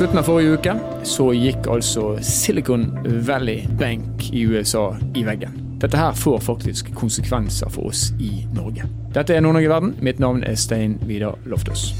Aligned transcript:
slutten 0.00 0.18
av 0.18 0.24
forrige 0.24 0.54
uke 0.56 0.72
så 1.04 1.26
gikk 1.36 1.66
altså 1.68 2.14
Silicon 2.24 2.86
Valley 3.26 3.66
Bank 3.76 4.30
i 4.32 4.46
USA 4.48 4.94
i 5.12 5.26
veggen. 5.26 5.58
Dette 5.82 6.00
her 6.00 6.16
får 6.16 6.38
faktisk 6.46 6.88
konsekvenser 6.96 7.68
for 7.68 7.90
oss 7.90 8.06
i 8.16 8.46
Norge. 8.56 8.88
Dette 9.12 9.36
er 9.36 9.44
Nord-Norge 9.44 9.68
verden. 9.68 9.92
Mitt 10.00 10.22
navn 10.22 10.40
er 10.40 10.56
Stein 10.56 10.96
Vidar 11.04 11.36
Loftaas. 11.44 11.90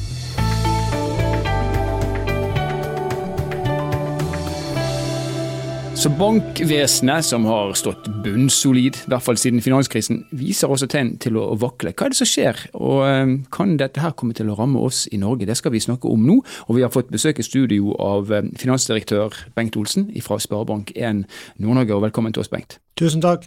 Så 6.01 6.09
bankvesenet, 6.09 7.25
som 7.25 7.45
har 7.45 7.75
stått 7.77 8.07
bunnsolid, 8.25 8.97
i 9.03 9.11
hvert 9.13 9.25
fall 9.27 9.37
siden 9.37 9.61
finanskrisen, 9.61 10.23
viser 10.33 10.73
også 10.73 10.87
tegn 10.89 11.11
til 11.21 11.37
å 11.37 11.43
vakle. 11.61 11.93
Hva 11.93 12.07
er 12.07 12.15
det 12.15 12.17
som 12.23 12.31
skjer, 12.31 12.63
og 12.73 13.03
eh, 13.05 13.35
kan 13.53 13.75
dette 13.77 14.01
her 14.01 14.15
komme 14.17 14.33
til 14.33 14.49
å 14.49 14.57
ramme 14.57 14.81
oss 14.81 15.03
i 15.13 15.21
Norge? 15.21 15.45
Det 15.45 15.59
skal 15.61 15.75
vi 15.75 15.83
snakke 15.85 16.09
om 16.09 16.25
nå. 16.25 16.39
Og 16.71 16.79
vi 16.79 16.87
har 16.87 16.95
fått 16.95 17.13
besøk 17.13 17.43
i 17.43 17.45
studio 17.45 17.93
av 18.01 18.33
eh, 18.33 18.49
finansdirektør 18.57 19.37
Bengt 19.53 19.77
Olsen 19.77 20.09
fra 20.25 20.41
Sparebank1 20.41 21.27
Nord-Norge, 21.61 21.99
og 21.99 22.07
velkommen 22.09 22.33
til 22.33 22.47
oss, 22.47 22.53
Bengt. 22.55 22.79
Tusen 22.97 23.21
takk. 23.21 23.45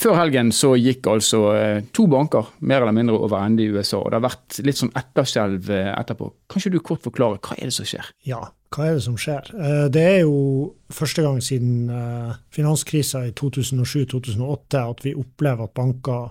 Før 0.00 0.16
helgen 0.16 0.48
så 0.54 0.72
gikk 0.80 1.04
altså 1.12 1.40
eh, 1.52 1.82
to 1.92 2.06
banker 2.08 2.46
mer 2.64 2.80
eller 2.80 2.94
mindre 2.96 3.18
over 3.20 3.42
ende 3.44 3.66
i 3.66 3.68
USA. 3.68 3.98
og 3.98 4.08
Det 4.08 4.16
har 4.16 4.24
vært 4.30 4.60
litt 4.64 4.78
sånn 4.80 4.92
etterskjelv 4.96 5.66
eh, 5.76 5.90
etterpå. 5.92 6.30
Kan 6.48 6.62
ikke 6.62 6.72
du 6.72 6.80
kort 6.80 7.02
forklare 7.04 7.40
hva 7.44 7.58
er 7.58 7.68
det 7.68 7.76
som 7.76 7.88
skjer? 7.88 8.08
Ja, 8.24 8.40
hva 8.72 8.86
er 8.86 8.96
det 8.96 9.04
som 9.04 9.18
skjer? 9.20 9.50
Eh, 9.52 9.88
det 9.92 10.04
er 10.14 10.22
jo 10.22 10.38
første 10.94 11.24
gang 11.26 11.42
siden 11.44 11.90
finanskrisa 12.54 13.26
i 13.28 13.34
2007-2008 13.36 14.80
at 14.86 15.04
vi 15.04 15.12
opplever 15.20 15.68
at 15.68 15.76
banker 15.76 16.30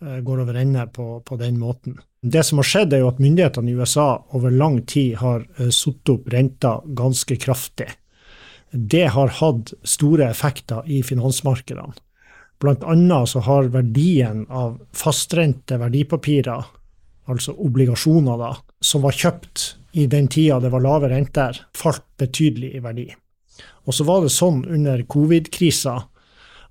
går 0.00 0.40
over 0.40 0.56
ende 0.56 0.86
på, 0.96 1.06
på, 1.24 1.36
den 1.36 1.58
måten. 1.60 1.98
Det 2.24 2.40
som 2.44 2.60
har 2.60 2.68
skjedd, 2.68 2.94
er 2.96 3.02
jo 3.02 3.10
at 3.10 3.18
myndighetene 3.20 3.68
i 3.68 3.74
USA 3.76 4.06
over 4.36 4.52
lang 4.52 4.78
tid 4.88 5.18
har 5.20 5.44
satt 5.76 6.08
opp 6.08 6.30
renta 6.32 6.78
ganske 6.96 7.36
kraftig. 7.36 7.90
Det 8.72 9.06
har 9.12 9.34
hatt 9.42 9.74
store 9.84 10.30
effekter 10.32 10.88
i 10.88 11.02
finansmarkedene. 11.04 11.92
Blant 12.60 12.84
annet 12.84 13.30
så 13.32 13.40
har 13.46 13.70
verdien 13.72 14.44
av 14.48 14.76
fastrente 14.92 15.78
verdipapirer, 15.80 16.66
altså 17.30 17.54
obligasjoner, 17.56 18.36
da, 18.40 18.50
som 18.80 19.04
var 19.06 19.16
kjøpt 19.16 19.64
i 19.96 20.06
den 20.10 20.28
tida 20.30 20.60
det 20.60 20.70
var 20.72 20.84
lave 20.84 21.08
renter, 21.10 21.56
falt 21.76 22.04
betydelig 22.20 22.74
i 22.76 22.82
verdi. 22.84 23.08
Og 23.88 23.96
så 23.96 24.04
var 24.06 24.22
det 24.22 24.32
sånn 24.34 24.62
under 24.68 25.02
covid-krisa 25.08 25.96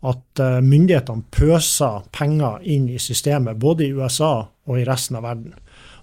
at 0.10 0.40
eh, 0.40 0.60
myndighetene 0.64 1.26
pøsa 1.34 1.90
penger 2.16 2.62
inn 2.64 2.88
i 2.90 3.00
systemet, 3.02 3.60
både 3.60 3.88
i 3.88 3.92
USA 3.92 4.48
og 4.48 4.80
i 4.80 4.86
resten 4.88 5.18
av 5.20 5.26
verden. 5.28 5.58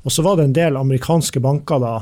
Og 0.05 0.13
så 0.13 0.23
var 0.27 0.37
det 0.37 0.49
en 0.49 0.59
del 0.59 0.77
amerikanske 0.79 1.41
banker 1.43 1.81
da 1.83 1.95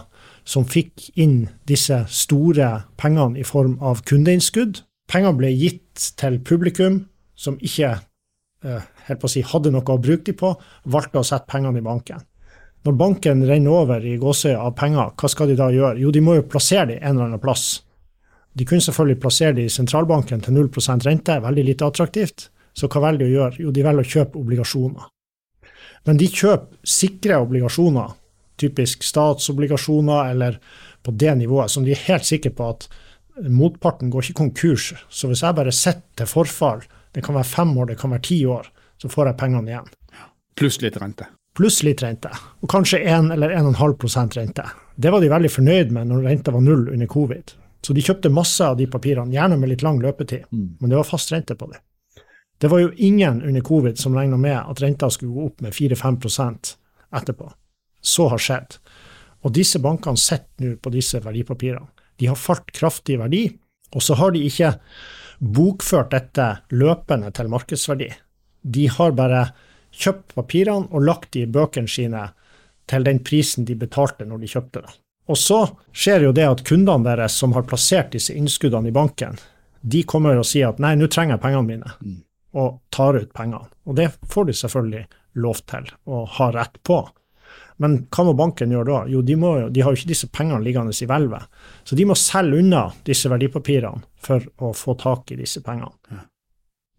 som 0.45 0.67
fikk 0.69 1.09
inn 1.21 1.47
disse 1.69 2.03
store 2.13 2.85
pengene 3.01 3.41
i 3.41 3.47
form 3.47 3.79
av 3.81 4.03
kundeinnskudd. 4.09 4.83
Pengene 5.09 5.39
ble 5.39 5.53
gitt 5.55 6.11
til 6.21 6.41
publikum, 6.45 7.05
som 7.37 7.57
ikke 7.61 7.91
eh, 7.95 8.87
helt 9.09 9.21
på 9.21 9.29
å 9.29 9.33
si, 9.33 9.43
hadde 9.47 9.73
noe 9.75 9.85
å 9.85 10.01
bruke 10.01 10.31
dem 10.31 10.39
på, 10.41 10.55
valgte 10.91 11.21
å 11.21 11.27
sette 11.27 11.51
pengene 11.51 11.81
i 11.83 11.85
banken. 11.85 12.23
Når 12.85 12.97
banken 13.01 13.47
renner 13.49 13.73
over 13.73 14.05
i 14.05 14.19
gåsøya 14.21 14.61
av 14.61 14.75
penger, 14.77 15.15
hva 15.17 15.29
skal 15.33 15.49
de 15.49 15.57
da 15.57 15.71
gjøre? 15.73 16.01
Jo, 16.03 16.11
de 16.13 16.21
må 16.21 16.37
jo 16.37 16.49
plassere 16.49 16.91
dem 16.93 16.99
en 17.01 17.15
eller 17.15 17.31
annen 17.31 17.43
plass. 17.43 17.81
De 18.55 18.67
kunne 18.69 18.85
selvfølgelig 18.85 19.21
plassere 19.23 19.57
dem 19.57 19.67
i 19.67 19.73
sentralbanken 19.73 20.45
til 20.45 20.55
0 20.55 20.69
rente, 21.07 21.41
veldig 21.41 21.65
lite 21.65 21.87
attraktivt. 21.87 22.51
Så 22.75 22.91
hva 22.91 23.07
velger 23.07 23.25
de 23.25 23.31
å 23.31 23.35
gjøre? 23.39 23.63
Jo, 23.63 23.71
de 23.71 23.87
velger 23.87 24.05
å 24.05 24.13
kjøpe 24.15 24.39
obligasjoner. 24.39 25.09
Men 26.05 26.21
de 26.21 26.29
kjøper 26.29 26.77
sikre 26.85 27.39
obligasjoner, 27.41 28.13
typisk 28.61 29.03
statsobligasjoner 29.03 30.31
eller 30.35 30.59
på 31.05 31.15
det 31.17 31.33
nivået, 31.41 31.73
som 31.73 31.85
de 31.87 31.95
er 31.95 32.05
helt 32.07 32.29
sikre 32.29 32.53
på 32.55 32.69
at 32.69 32.87
motparten 33.49 34.13
går 34.13 34.29
ikke 34.29 34.43
konkurs. 34.43 34.93
Så 35.09 35.31
hvis 35.31 35.43
jeg 35.43 35.57
bare 35.57 35.73
sitter 35.73 36.05
til 36.21 36.31
forfall 36.31 36.85
det 37.15 37.23
kan 37.25 37.37
være 37.37 37.49
fem 37.49 37.73
år, 37.79 37.93
det 37.93 37.99
kan 38.01 38.13
være 38.15 38.27
ti 38.27 38.41
år. 38.47 38.69
Så 39.03 39.11
får 39.11 39.31
jeg 39.31 39.39
pengene 39.41 39.71
igjen. 39.71 39.91
Pluss 40.59 40.81
litt 40.83 40.97
rente. 41.01 41.27
Pluss 41.55 41.83
litt 41.87 42.03
rente. 42.03 42.31
Og 42.63 42.71
kanskje 42.71 43.03
1 43.03 43.31
eller 43.35 43.55
1,5% 43.55 44.39
rente. 44.39 44.65
Det 44.97 45.11
var 45.11 45.23
de 45.23 45.31
veldig 45.31 45.51
fornøyd 45.51 45.93
med 45.95 46.11
når 46.11 46.27
renta 46.29 46.55
var 46.55 46.63
null 46.63 46.89
under 46.91 47.11
covid. 47.11 47.55
Så 47.85 47.95
de 47.95 48.03
kjøpte 48.03 48.33
masse 48.33 48.65
av 48.65 48.79
de 48.79 48.87
papirene, 48.91 49.35
gjerne 49.35 49.59
med 49.61 49.71
litt 49.71 49.83
lang 49.85 49.99
løpetid. 50.03 50.47
Mm. 50.51 50.69
Men 50.81 50.91
det 50.91 50.99
var 50.99 51.09
fast 51.09 51.33
rente 51.35 51.57
på 51.59 51.69
det. 51.71 51.83
Det 52.59 52.71
var 52.73 52.81
jo 52.81 52.93
ingen 52.97 53.43
under 53.43 53.61
covid 53.61 53.99
som 53.99 54.17
regna 54.17 54.39
med 54.41 54.57
at 54.57 54.81
renta 54.83 55.11
skulle 55.11 55.35
gå 55.35 55.47
opp 55.51 55.61
med 55.61 55.75
4-5% 55.75 56.77
etterpå. 57.15 57.51
Så 58.01 58.29
har 58.33 58.41
skjedd. 58.41 58.79
Og 59.45 59.53
disse 59.53 59.79
bankene 59.83 60.19
sitter 60.19 60.65
nå 60.65 60.79
på 60.81 60.93
disse 60.95 61.21
verdipapirene. 61.21 61.91
De 62.17 62.31
har 62.31 62.39
falt 62.39 62.71
kraftig 62.73 63.17
i 63.17 63.21
verdi, 63.21 63.45
og 63.93 64.03
så 64.03 64.17
har 64.17 64.33
de 64.33 64.45
ikke 64.47 64.71
bokført 65.39 66.13
dette 66.15 66.49
løpende 66.71 67.31
til 67.35 67.51
markedsverdi. 67.53 68.11
De 68.63 68.87
har 68.89 69.17
bare 69.17 69.47
kjøpt 69.95 70.35
papirene 70.35 70.91
og 70.91 71.07
lagt 71.07 71.33
de 71.35 71.45
i 71.45 71.51
bøkene 71.51 71.91
sine 71.91 72.29
til 72.91 73.07
den 73.07 73.21
prisen 73.25 73.65
de 73.65 73.77
betalte 73.79 74.27
når 74.29 74.43
de 74.43 74.51
kjøpte 74.51 74.85
det. 74.85 74.95
Og 75.29 75.39
så 75.41 75.61
skjer 75.97 76.27
jo 76.27 76.35
det 76.37 76.45
at 76.45 76.65
kundene 76.69 77.07
deres 77.07 77.37
som 77.41 77.55
har 77.57 77.65
plassert 77.69 78.13
disse 78.13 78.35
innskuddene 78.37 78.91
i 78.91 78.95
banken, 78.95 79.39
de 79.81 80.03
kommer 80.09 80.37
og 80.41 80.47
sier 80.49 80.73
at 80.73 80.81
nei, 80.81 80.95
nå 80.97 81.09
trenger 81.13 81.37
jeg 81.37 81.45
pengene 81.45 81.69
mine, 81.69 81.93
mm. 82.01 82.21
og 82.61 82.79
tar 82.93 83.17
ut 83.21 83.33
pengene. 83.37 83.69
Og 83.89 83.97
det 83.97 84.11
får 84.33 84.49
de 84.49 84.57
selvfølgelig 84.57 85.05
lov 85.45 85.61
til 85.69 85.89
å 86.09 86.25
ha 86.39 86.51
rett 86.55 86.79
på. 86.87 87.03
Men 87.83 87.97
hva 88.15 88.27
må 88.29 88.35
banken 88.39 88.71
gjøre 88.71 88.87
da? 88.87 89.01
Jo, 89.11 89.23
de, 89.27 89.35
må, 89.39 89.55
de 89.75 89.83
har 89.83 89.95
jo 89.95 89.99
ikke 89.99 90.13
disse 90.13 90.29
pengene 90.31 90.63
liggende 90.63 90.95
i 90.95 91.09
hvelvet. 91.11 91.49
Så 91.85 91.99
de 91.99 92.07
må 92.07 92.15
selge 92.19 92.61
unna 92.63 92.85
disse 93.07 93.31
verdipapirene 93.33 94.05
for 94.25 94.45
å 94.63 94.71
få 94.77 94.95
tak 95.01 95.35
i 95.35 95.41
disse 95.41 95.63
pengene. 95.65 95.93
Ja. 96.13 96.23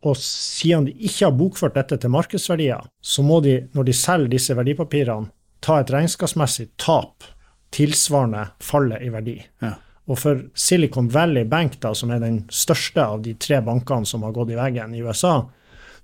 Og 0.05 0.19
siden 0.21 0.89
de 0.89 0.93
ikke 1.07 1.29
har 1.29 1.37
bokført 1.37 1.77
dette 1.79 1.97
til 2.01 2.11
markedsverdier, 2.13 2.83
så 3.01 3.23
må 3.25 3.39
de, 3.41 3.61
når 3.73 3.87
de 3.87 3.95
selger 3.97 4.35
disse 4.35 4.57
verdipapirene, 4.57 5.31
ta 5.65 5.79
et 5.81 5.89
regnskapsmessig 5.89 6.67
tap 6.77 7.25
tilsvarende 7.73 8.43
fallet 8.61 9.01
i 9.01 9.09
verdi. 9.13 9.39
Ja. 9.63 9.73
Og 10.05 10.19
for 10.21 10.43
Silicon 10.53 11.07
Valley 11.09 11.47
Bank, 11.49 11.79
da, 11.81 11.95
som 11.97 12.11
er 12.13 12.21
den 12.21 12.43
største 12.53 13.01
av 13.01 13.23
de 13.25 13.33
tre 13.41 13.57
bankene 13.65 14.05
som 14.05 14.21
har 14.27 14.35
gått 14.35 14.51
i 14.53 14.59
veggen 14.59 14.93
i 14.93 15.01
USA, 15.01 15.39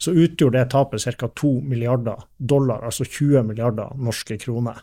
så 0.02 0.14
utgjorde 0.18 0.58
det 0.58 0.72
tapet 0.74 1.04
ca. 1.20 1.28
2 1.28 1.52
milliarder 1.62 2.24
dollar, 2.38 2.82
altså 2.88 3.06
20 3.06 3.44
milliarder 3.52 3.94
norske 4.02 4.38
kroner. 4.42 4.82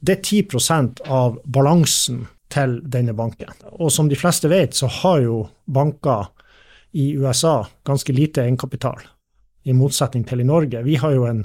Det 0.00 0.18
er 0.18 0.22
10 0.44 1.08
av 1.08 1.38
balansen 1.44 2.26
til 2.52 2.80
denne 2.84 3.14
banken. 3.16 3.52
Og 3.80 3.92
som 3.92 4.10
de 4.10 4.18
fleste 4.18 4.50
vet, 4.52 4.74
så 4.76 4.90
har 5.00 5.22
jo 5.24 5.36
banker 5.64 6.28
i 6.92 7.14
USA 7.16 7.62
ganske 7.88 8.12
lite 8.12 8.42
egenkapital, 8.44 9.00
i 9.64 9.72
motsetning 9.72 10.26
til 10.28 10.42
i 10.42 10.48
Norge. 10.48 10.82
Vi 10.84 10.98
har 11.00 11.14
jo 11.14 11.24
en, 11.24 11.44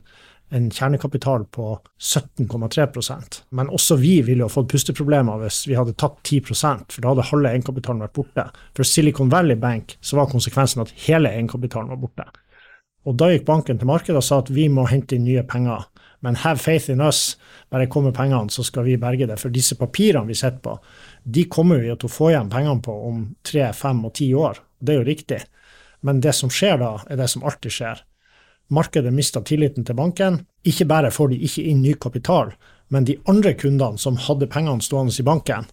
en 0.51 0.67
kjernekapital 0.71 1.45
på 1.53 1.77
17,3% 2.01 3.41
Men 3.49 3.69
også 3.69 3.95
vi 4.01 4.21
ville 4.25 4.43
jo 4.43 4.51
fått 4.51 4.71
pusteproblemer 4.71 5.39
hvis 5.43 5.61
vi 5.69 5.77
hadde 5.77 5.95
tatt 5.95 6.19
10% 6.25 6.91
for 6.95 7.03
da 7.03 7.13
hadde 7.13 7.29
halve 7.29 7.53
egenkapitalen 7.53 8.03
vært 8.03 8.17
borte. 8.17 8.49
For 8.75 8.83
Silicon 8.83 9.31
Valley 9.31 9.55
Bank 9.55 9.95
så 10.01 10.19
var 10.19 10.31
konsekvensen 10.33 10.83
at 10.83 10.91
hele 11.07 11.31
egenkapitalen 11.31 11.93
var 11.93 12.03
borte. 12.03 12.27
Og 13.07 13.15
da 13.15 13.29
gikk 13.31 13.45
banken 13.47 13.79
til 13.79 13.87
markedet 13.87 14.19
og 14.19 14.25
sa 14.25 14.41
at 14.41 14.51
vi 14.51 14.67
må 14.67 14.83
hente 14.91 15.15
inn 15.15 15.23
nye 15.23 15.45
penger. 15.47 15.85
Men 16.25 16.39
have 16.41 16.59
faith 16.59 16.89
in 16.91 17.03
us. 17.03 17.37
Bare 17.71 17.87
kom 17.87 18.07
med 18.07 18.15
pengene, 18.17 18.51
så 18.51 18.65
skal 18.67 18.83
vi 18.87 18.97
berge 18.99 19.29
det. 19.29 19.37
For 19.39 19.53
disse 19.53 19.77
papirene 19.79 20.27
vi 20.27 20.35
sitter 20.35 20.59
på, 20.63 20.75
de 21.23 21.45
kommer 21.51 21.79
vi 21.79 21.93
til 21.93 22.09
å 22.09 22.11
få 22.11 22.31
igjen 22.33 22.51
pengene 22.51 22.83
på 22.83 22.95
om 23.07 23.23
tre, 23.47 23.69
fem 23.77 24.03
og 24.03 24.15
ti 24.19 24.31
år. 24.35 24.59
Det 24.79 24.93
er 24.93 24.99
jo 24.99 25.07
riktig. 25.07 25.39
Men 26.03 26.19
det 26.21 26.35
som 26.35 26.51
skjer 26.53 26.81
da, 26.81 26.91
er 27.07 27.21
det 27.21 27.29
som 27.31 27.45
alltid 27.47 27.73
skjer. 27.73 28.03
Markedet 28.73 29.13
mister 29.15 29.45
tilliten 29.47 29.87
til 29.87 29.95
banken. 29.95 30.41
Ikke 30.67 30.89
bare 30.89 31.13
får 31.13 31.31
de 31.31 31.39
ikke 31.47 31.63
inn 31.69 31.85
ny 31.85 31.93
kapital, 31.95 32.51
men 32.91 33.07
de 33.07 33.15
andre 33.31 33.53
kundene 33.55 33.99
som 34.01 34.19
hadde 34.19 34.49
pengene 34.51 34.83
stående 34.83 35.15
i 35.15 35.25
banken, 35.25 35.67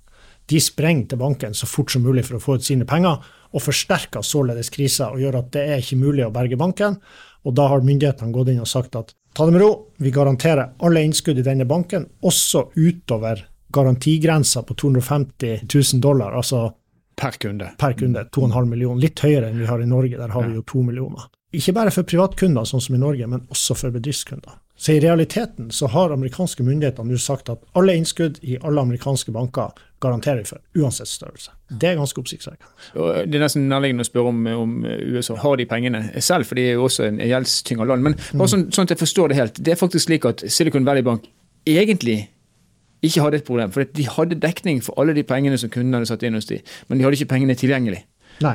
de 0.51 0.61
sprenger 0.61 1.13
til 1.13 1.21
banken 1.21 1.57
så 1.57 1.69
fort 1.69 1.93
som 1.93 2.05
mulig 2.05 2.27
for 2.27 2.39
å 2.39 2.43
få 2.43 2.59
ut 2.59 2.67
sine 2.67 2.87
penger, 2.89 3.23
og 3.55 3.63
forsterker 3.63 4.25
således 4.27 4.71
krisa 4.75 5.13
og 5.15 5.23
gjør 5.23 5.41
at 5.41 5.51
det 5.55 5.65
er 5.65 5.83
ikke 5.83 6.01
mulig 6.01 6.27
å 6.27 6.33
berge 6.35 6.59
banken. 6.61 6.99
Og 7.45 7.55
da 7.57 7.69
har 7.71 7.85
myndighetene 7.87 8.35
gått 8.35 8.51
inn 8.53 8.63
og 8.65 8.71
sagt 8.71 8.97
at 8.99 9.15
ta 9.35 9.47
det 9.47 9.55
med 9.55 9.63
ro, 9.63 9.71
vi 10.03 10.13
garanterer 10.15 10.75
alle 10.85 11.05
innskudd 11.05 11.39
i 11.41 11.47
denne 11.47 11.67
banken, 11.69 12.09
også 12.23 12.69
utover 12.77 13.45
garantigrensa 13.75 14.63
på 14.63 14.77
250 14.79 15.65
000 15.67 16.03
dollar, 16.03 16.37
altså 16.37 16.69
per 17.17 17.39
kunde. 17.39 17.71
Per 17.79 17.95
kunde, 17.99 18.27
2,5 18.35 18.69
millioner. 18.71 19.01
Litt 19.03 19.23
høyere 19.23 19.51
enn 19.51 19.63
vi 19.63 19.71
har 19.71 19.83
i 19.83 19.89
Norge, 19.89 20.19
der 20.19 20.35
har 20.35 20.47
vi 20.49 20.59
jo 20.59 20.67
2 20.67 20.83
millioner. 20.91 21.27
Ikke 21.55 21.75
bare 21.77 21.93
for 21.95 22.07
privatkunder, 22.07 22.67
sånn 22.67 22.83
som 22.83 22.97
i 22.97 23.03
Norge, 23.03 23.27
men 23.31 23.45
også 23.55 23.77
for 23.79 23.95
bedriftskunder. 23.95 24.59
Så 24.77 24.97
i 24.97 25.01
realiteten 25.01 25.71
så 25.71 25.87
har 25.87 26.11
amerikanske 26.11 26.65
myndigheter 26.67 27.07
nå 27.07 27.19
sagt 27.23 27.51
at 27.53 27.63
alle 27.79 27.95
innskudd 27.95 28.41
i 28.43 28.57
alle 28.59 28.83
amerikanske 28.83 29.31
banker 29.35 29.71
garanterer 30.05 30.43
vi 30.43 30.49
for, 30.49 30.61
uansett 30.79 31.11
størrelse. 31.11 31.55
Det 31.73 31.91
er 31.91 31.99
ganske 31.99 32.21
oppsiktsvekkende. 32.21 32.93
Det 33.27 33.39
er 33.39 33.43
nesten 33.43 33.67
nærliggende 33.71 34.05
å 34.05 34.09
spørre 34.09 34.33
om, 34.33 34.45
om, 34.53 34.77
USA 34.85 35.39
har 35.41 35.59
de 35.61 35.67
pengene 35.71 36.05
selv, 36.21 36.49
for 36.49 36.61
de 36.61 36.69
er 36.69 36.79
jo 36.79 36.87
også 36.87 37.09
en 37.09 37.23
gjeldstynga 37.25 37.89
land. 37.89 38.07
Men 38.07 38.19
bare 38.35 38.53
sånn, 38.53 38.69
sånn, 38.75 38.89
at 38.89 38.95
jeg 38.95 39.03
forstår 39.03 39.33
det 39.33 39.41
helt, 39.41 39.61
det 39.65 39.75
er 39.75 39.81
faktisk 39.81 40.09
slik 40.09 40.29
at 40.31 40.45
Silicon 40.53 40.87
Valley 40.87 41.07
Bank 41.07 41.27
egentlig 41.67 42.21
ikke 43.05 43.25
hadde 43.25 43.41
et 43.41 43.47
problem. 43.49 43.73
For 43.75 43.85
de 43.85 44.09
hadde 44.09 44.41
dekning 44.41 44.81
for 44.85 45.01
alle 45.01 45.17
de 45.17 45.25
pengene 45.27 45.59
som 45.61 45.73
kundene 45.73 46.01
hadde 46.01 46.13
satt 46.13 46.25
inn 46.27 46.37
hos 46.39 46.49
de, 46.51 46.61
men 46.89 47.01
de 47.01 47.07
hadde 47.07 47.21
ikke 47.21 47.33
pengene 47.35 47.57
tilgjengelig. 47.59 48.05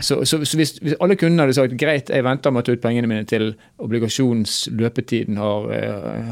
Så, 0.04 0.26
så, 0.26 0.42
så 0.46 0.58
hvis, 0.60 0.74
hvis, 0.84 0.96
alle 1.00 1.16
kundene 1.16 1.46
hadde 1.46 1.56
sagt 1.56 1.78
greit, 1.80 2.10
jeg 2.12 2.26
venter 2.26 2.52
med 2.52 2.64
å 2.64 2.68
ta 2.68 2.76
ut 2.76 2.82
pengene 2.84 3.08
mine 3.08 3.24
til 3.30 3.54
obligasjonsløpetiden 3.80 5.40
har, 5.40 5.70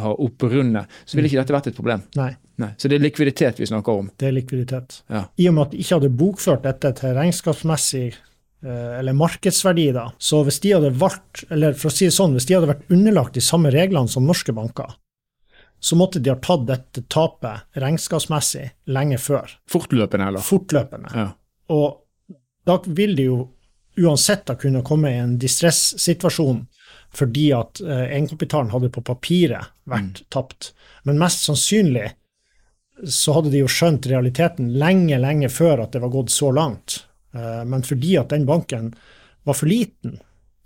har 0.02 0.20
opprundet, 0.20 1.00
så 1.06 1.18
ville 1.18 1.32
ikke 1.32 1.40
dette 1.40 1.56
vært 1.56 1.72
et 1.72 1.78
problem. 1.78 2.04
Nei. 2.20 2.34
Nei. 2.58 2.72
Så 2.78 2.90
det 2.90 2.98
er 2.98 3.04
likviditet 3.06 3.60
vi 3.62 3.68
snakker 3.70 4.00
om? 4.02 4.08
Det 4.18 4.30
er 4.30 4.34
likviditet. 4.34 5.02
Ja. 5.14 5.28
I 5.38 5.50
og 5.50 5.58
med 5.58 5.68
at 5.68 5.74
de 5.76 5.82
ikke 5.84 6.00
hadde 6.00 6.14
bokført 6.18 6.64
dette 6.66 6.92
til 6.98 7.14
regnskapsmessig 7.18 8.06
uh, 8.14 8.94
eller 8.98 9.18
markedsverdi, 9.18 9.92
da, 9.94 10.08
så 10.18 10.42
hvis 10.48 10.58
de 10.64 10.74
hadde 10.74 10.94
valgt, 10.98 11.44
eller 11.54 11.78
for 11.78 11.92
å 11.92 11.94
si 11.94 12.08
det 12.10 12.16
sånn, 12.18 12.34
hvis 12.38 12.50
de 12.50 12.58
hadde 12.58 12.72
vært 12.72 12.90
underlagt 12.94 13.38
de 13.38 13.46
samme 13.46 13.70
reglene 13.74 14.10
som 14.10 14.26
norske 14.26 14.56
banker, 14.58 14.96
så 15.80 15.98
måtte 16.00 16.20
de 16.24 16.34
ha 16.34 16.40
tatt 16.42 16.66
dette 16.66 17.04
tapet 17.14 17.78
regnskapsmessig 17.78 18.66
lenge 18.90 19.20
før. 19.22 19.54
Fortløpende, 19.70 20.32
eller? 20.32 20.46
Fortløpende. 20.46 21.14
Ja. 21.14 21.28
Og 21.74 22.34
da 22.68 22.80
vil 22.88 23.14
de 23.18 23.28
jo 23.30 23.38
uansett 23.98 24.46
da 24.50 24.56
kunne 24.58 24.86
komme 24.86 25.14
i 25.14 25.22
en 25.22 25.38
distress-situasjon 25.42 26.66
fordi 27.18 27.48
at 27.56 27.80
eh, 27.82 28.10
egenkapitalen 28.12 28.70
hadde 28.74 28.92
på 28.94 29.02
papiret 29.06 29.72
vært 29.90 30.20
mm. 30.22 30.26
tapt. 30.34 30.72
Men 31.08 31.22
mest 31.22 31.46
sannsynlig 31.48 32.12
så 33.06 33.36
hadde 33.38 33.52
de 33.54 33.62
jo 33.62 33.70
skjønt 33.70 34.08
realiteten 34.10 34.72
lenge, 34.80 35.20
lenge 35.22 35.50
før 35.54 35.86
at 35.86 35.94
det 35.94 36.02
var 36.04 36.14
gått 36.14 36.34
så 36.34 36.52
langt. 36.56 37.04
Eh, 37.36 37.64
men 37.70 37.86
fordi 37.86 38.18
at 38.22 38.34
den 38.34 38.48
banken 38.48 38.92
var 39.48 39.58
for 39.58 39.70
liten, 39.70 40.18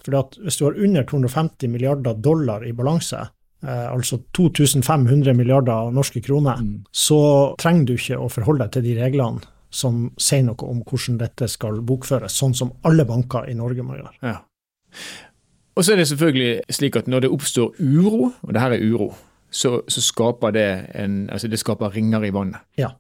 fordi 0.02 0.18
at 0.18 0.38
hvis 0.42 0.58
du 0.60 0.66
har 0.66 0.80
under 0.80 1.06
250 1.08 1.72
milliarder 1.72 2.18
dollar 2.18 2.66
i 2.66 2.74
balanse, 2.74 3.22
eh, 3.64 3.88
altså 3.92 4.22
2500 4.38 5.36
milliarder 5.38 5.92
norske 5.94 6.22
kroner, 6.24 6.62
mm. 6.62 6.86
så 6.92 7.22
trenger 7.62 7.90
du 7.90 7.98
ikke 7.98 8.22
å 8.22 8.30
forholde 8.32 8.66
deg 8.66 8.78
til 8.78 8.88
de 8.90 8.96
reglene 9.02 9.52
som 9.72 10.10
sier 10.20 10.44
noe 10.44 10.68
om 10.68 10.82
hvordan 10.84 11.20
dette 11.22 11.48
skal 11.48 11.80
bokføres, 11.88 12.36
sånn 12.36 12.56
som 12.58 12.74
alle 12.88 13.06
banker 13.08 13.48
i 13.48 13.56
Norge 13.56 13.86
må 13.88 13.96
gjøre. 13.96 14.18
Ja. 14.26 14.40
Og 15.80 15.86
så 15.86 15.94
er 15.94 16.02
det 16.02 16.10
selvfølgelig 16.10 16.76
slik 16.76 16.98
at 17.00 17.08
når 17.08 17.24
det 17.24 17.32
oppstår 17.32 17.78
uro, 17.80 18.34
og 18.44 18.52
det 18.52 18.64
her 18.64 18.76
er 18.76 18.84
uro, 18.84 19.14
så, 19.52 19.82
så 19.88 20.02
skaper 20.02 20.56
det 20.56 20.68
en, 20.96 21.24
altså 21.30 21.50
det 21.52 21.60
skaper 21.60 21.94
ringer 21.94 22.26
i 22.26 22.34
vannet. 22.34 22.64
Ja. 22.80 22.94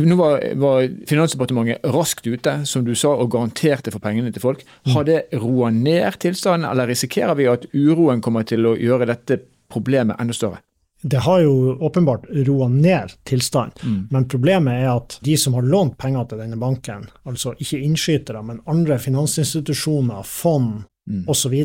Nå 0.00 0.16
var, 0.18 0.42
var, 0.60 0.88
Finansdepartementet 1.08 1.86
raskt 1.94 2.26
ute, 2.26 2.58
som 2.68 2.84
du 2.84 2.92
sa, 2.94 3.14
og 3.16 3.30
garanterte 3.32 3.92
for 3.94 4.02
pengene 4.04 4.32
til 4.32 4.42
folk. 4.44 4.64
Har 4.92 5.06
det 5.08 5.22
roa 5.40 5.70
ned 5.72 6.18
tilstanden, 6.20 6.68
eller 6.68 6.90
risikerer 6.90 7.38
vi 7.38 7.48
at 7.48 7.64
uroen 7.72 8.20
kommer 8.24 8.44
til 8.44 8.66
å 8.68 8.76
gjøre 8.76 9.08
dette 9.08 9.40
problemet 9.72 10.20
enda 10.20 10.36
større? 10.36 10.60
Det 11.04 11.20
har 11.20 11.42
jo 11.44 11.74
åpenbart 11.84 12.30
roa 12.46 12.68
ned 12.72 13.12
tilstanden, 13.28 13.76
mm. 13.82 14.06
men 14.10 14.28
problemet 14.28 14.84
er 14.86 14.90
at 14.94 15.18
de 15.24 15.36
som 15.36 15.56
har 15.56 15.66
lånt 15.68 15.98
penger 16.00 16.30
til 16.30 16.40
denne 16.40 16.56
banken, 16.56 17.04
altså 17.28 17.52
ikke 17.60 17.80
innskytere, 17.84 18.40
men 18.44 18.62
andre 18.72 18.96
finansinstitusjoner, 18.98 20.24
fond 20.24 20.86
mm. 21.10 21.26
osv., 21.28 21.58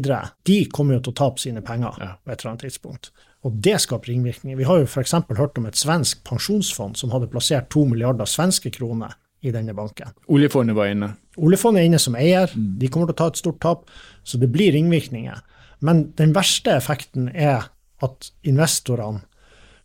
de 0.43 0.57
kommer 0.71 0.97
jo 0.97 1.05
til 1.05 1.15
å 1.15 1.19
tape 1.21 1.43
sine 1.43 1.63
penger 1.63 2.03
ja. 2.03 2.11
på 2.19 2.33
et 2.33 2.35
eller 2.35 2.51
annet 2.51 2.65
tidspunkt. 2.67 3.13
Og 3.47 3.56
det 3.63 3.77
skaper 3.80 4.12
ringvirkninger. 4.12 4.57
Vi 4.59 4.68
har 4.68 4.81
jo 4.81 4.88
f.eks. 4.88 5.15
hørt 5.38 5.57
om 5.57 5.68
et 5.69 5.80
svensk 5.80 6.24
pensjonsfond 6.27 7.00
som 7.00 7.13
hadde 7.13 7.30
plassert 7.31 7.69
to 7.71 7.86
milliarder 7.88 8.27
svenske 8.27 8.71
kroner 8.75 9.15
i 9.41 9.53
denne 9.56 9.74
banken. 9.74 10.12
Oljefondet 10.27 10.75
var 10.75 10.91
inne? 10.91 11.13
Oljefondet 11.39 11.81
er 11.81 11.88
inne 11.88 12.01
som 12.03 12.18
eier. 12.19 12.51
Mm. 12.51 12.74
De 12.81 12.89
kommer 12.91 13.07
til 13.07 13.15
å 13.15 13.19
ta 13.21 13.30
et 13.31 13.39
stort 13.39 13.62
tap, 13.63 13.86
så 14.27 14.39
det 14.41 14.51
blir 14.51 14.74
ringvirkninger. 14.75 15.39
Men 15.88 16.09
den 16.19 16.33
verste 16.36 16.75
effekten 16.75 17.30
er 17.31 17.69
at 18.03 18.31
investorene 18.47 19.24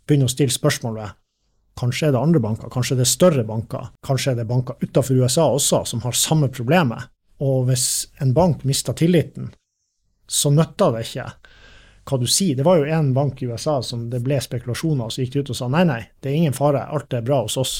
begynner 0.04 0.26
å 0.26 0.34
stille 0.34 0.54
spørsmål 0.54 0.98
ved 0.98 1.20
kanskje 1.78 2.08
er 2.08 2.14
det 2.14 2.22
andre 2.22 2.40
banker, 2.42 2.70
kanskje 2.70 2.94
er 2.94 3.00
det 3.02 3.10
større 3.10 3.42
banker, 3.46 3.88
kanskje 4.06 4.30
er 4.30 4.36
det 4.38 4.46
banker 4.46 4.78
utenfor 4.82 5.18
USA 5.18 5.48
også 5.50 5.80
som 5.90 6.04
har 6.04 6.14
samme 6.18 6.50
problemet. 6.54 7.10
Og 7.42 7.66
hvis 7.66 8.06
en 8.22 8.30
bank 8.34 8.62
mister 8.66 8.94
tilliten, 8.94 9.50
så 10.30 10.52
nytter 10.54 10.94
det 10.94 11.02
ikke 11.08 11.26
hva 12.04 12.18
du 12.20 12.26
sier. 12.28 12.56
Det 12.56 12.66
var 12.66 12.78
jo 12.80 12.86
en 12.92 13.12
bank 13.16 13.42
i 13.42 13.48
USA 13.48 13.80
som 13.82 14.08
det 14.10 14.22
ble 14.24 14.38
spekulasjoner, 14.42 15.06
og 15.06 15.12
så 15.12 15.24
gikk 15.24 15.34
de 15.34 15.44
ut 15.44 15.52
og 15.54 15.58
sa 15.58 15.68
nei, 15.72 15.84
nei, 15.88 16.00
det 16.20 16.30
er 16.30 16.38
ingen 16.40 16.56
fare, 16.56 16.84
alt 16.84 17.16
er 17.16 17.24
bra 17.24 17.42
hos 17.46 17.56
oss. 17.60 17.74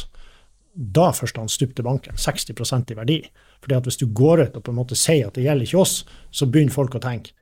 Da 0.74 1.10
først 1.14 1.38
han 1.38 1.50
stupte 1.52 1.84
banken, 1.86 2.16
60% 2.18 2.90
i 2.90 2.98
verdi. 2.98 3.18
Fordi 3.62 3.76
at 3.78 3.86
hvis 3.88 4.00
du 4.00 4.08
går 4.10 4.46
ut 4.46 4.56
og 4.58 4.64
på 4.64 4.72
en 4.72 4.80
måte 4.80 4.98
sier 4.98 5.28
at 5.28 5.38
det 5.38 5.46
gjelder 5.46 5.68
ikke 5.68 5.82
oss, 5.84 6.00
så 6.34 6.48
begynner 6.50 6.74
folk 6.74 6.96
å 6.98 7.02
tenke 7.04 7.36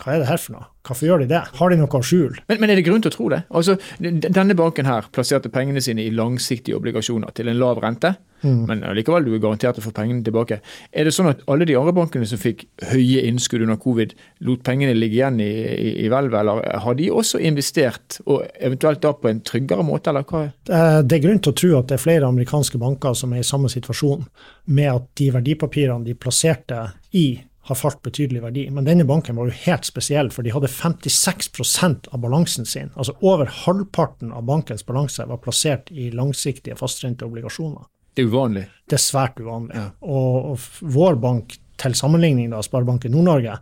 hva 0.00 0.14
er 0.14 0.22
det 0.22 0.30
her 0.30 0.40
for 0.40 0.56
noe? 0.56 0.66
Hvorfor 0.86 1.04
gjør 1.04 1.20
de 1.20 1.28
det? 1.28 1.40
Har 1.58 1.70
de 1.70 1.76
noe 1.76 1.98
å 1.98 2.04
skjule? 2.04 2.40
Men, 2.48 2.62
men, 2.62 2.70
er 2.72 2.78
det 2.80 2.86
grunn 2.86 3.02
til 3.04 3.12
å 3.12 3.14
tro 3.14 3.28
det? 3.32 3.42
Altså, 3.52 3.76
Denne 4.00 4.56
banken 4.56 4.88
her 4.88 5.08
plasserte 5.12 5.50
pengene 5.52 5.82
sine 5.84 6.06
i 6.06 6.12
langsiktige 6.14 6.78
obligasjoner 6.78 7.34
til 7.36 7.50
en 7.52 7.58
lav 7.60 7.82
rente, 7.84 8.14
mm. 8.40 8.62
men 8.70 8.86
likevel 8.96 9.28
du 9.28 9.34
er 9.36 9.42
garantert 9.44 9.76
å 9.76 9.84
få 9.84 9.92
pengene 9.96 10.24
tilbake. 10.24 10.62
Er 10.88 11.04
det 11.04 11.12
sånn 11.12 11.28
at 11.34 11.42
alle 11.52 11.68
de 11.68 11.76
andre 11.76 11.92
bankene 11.98 12.28
som 12.28 12.40
fikk 12.40 12.64
høye 12.94 13.26
innskudd 13.28 13.66
under 13.66 13.76
covid, 13.82 14.14
lot 14.48 14.64
pengene 14.64 14.96
ligge 14.96 15.20
igjen 15.20 15.42
i, 15.44 15.50
i, 15.50 15.92
i 16.06 16.08
hvelvet, 16.08 16.38
eller 16.40 16.64
har 16.86 16.96
de 16.96 17.10
også 17.12 17.42
investert, 17.50 18.22
og 18.24 18.48
eventuelt 18.56 19.04
da 19.04 19.12
på 19.12 19.28
en 19.28 19.44
tryggere 19.44 19.84
måte, 19.84 20.14
eller 20.14 20.24
hva? 20.24 20.46
Det 20.64 21.18
er 21.18 21.26
grunn 21.26 21.44
til 21.44 21.52
å 21.52 21.60
tro 21.60 21.74
at 21.82 21.92
det 21.92 21.98
er 22.00 22.06
flere 22.06 22.32
amerikanske 22.32 22.80
banker 22.80 23.20
som 23.20 23.36
er 23.36 23.44
i 23.44 23.46
samme 23.46 23.68
situasjon, 23.68 24.24
med 24.72 24.90
at 24.94 25.12
de 25.20 25.28
verdipapirene 25.36 26.08
de 26.08 26.16
plasserte 26.16 26.86
i 27.20 27.28
har 27.70 27.78
falt 27.78 28.02
betydelig 28.04 28.42
verdi. 28.42 28.66
Men 28.74 28.86
denne 28.88 29.06
banken 29.08 29.38
var 29.38 29.48
jo 29.48 29.56
helt 29.64 29.86
spesiell, 29.88 30.30
for 30.34 30.46
de 30.46 30.52
hadde 30.54 30.70
56% 30.70 32.10
av 32.10 32.20
balansen 32.22 32.68
sin. 32.68 32.92
Altså 32.94 33.16
over 33.24 33.50
halvparten 33.64 34.34
av 34.36 34.44
bankens 34.48 34.84
balanse 34.86 35.26
var 35.26 35.40
plassert 35.44 35.90
i 35.90 36.10
langsiktige 36.14 36.76
fastrenteobligasjoner. 36.78 37.88
Det 38.14 38.24
er 38.24 38.30
uvanlig? 38.30 38.66
Det 38.90 38.98
er 38.98 39.02
svært 39.02 39.40
uvanlig. 39.40 39.78
Ja. 39.78 39.88
Og, 40.02 40.52
og, 40.52 40.70
vår 40.82 41.18
bank, 41.22 41.56
til 41.80 41.94
sammenligning 41.96 42.50
da, 42.52 42.60
Sparebanken 42.60 43.14
Nord-Norge, 43.14 43.56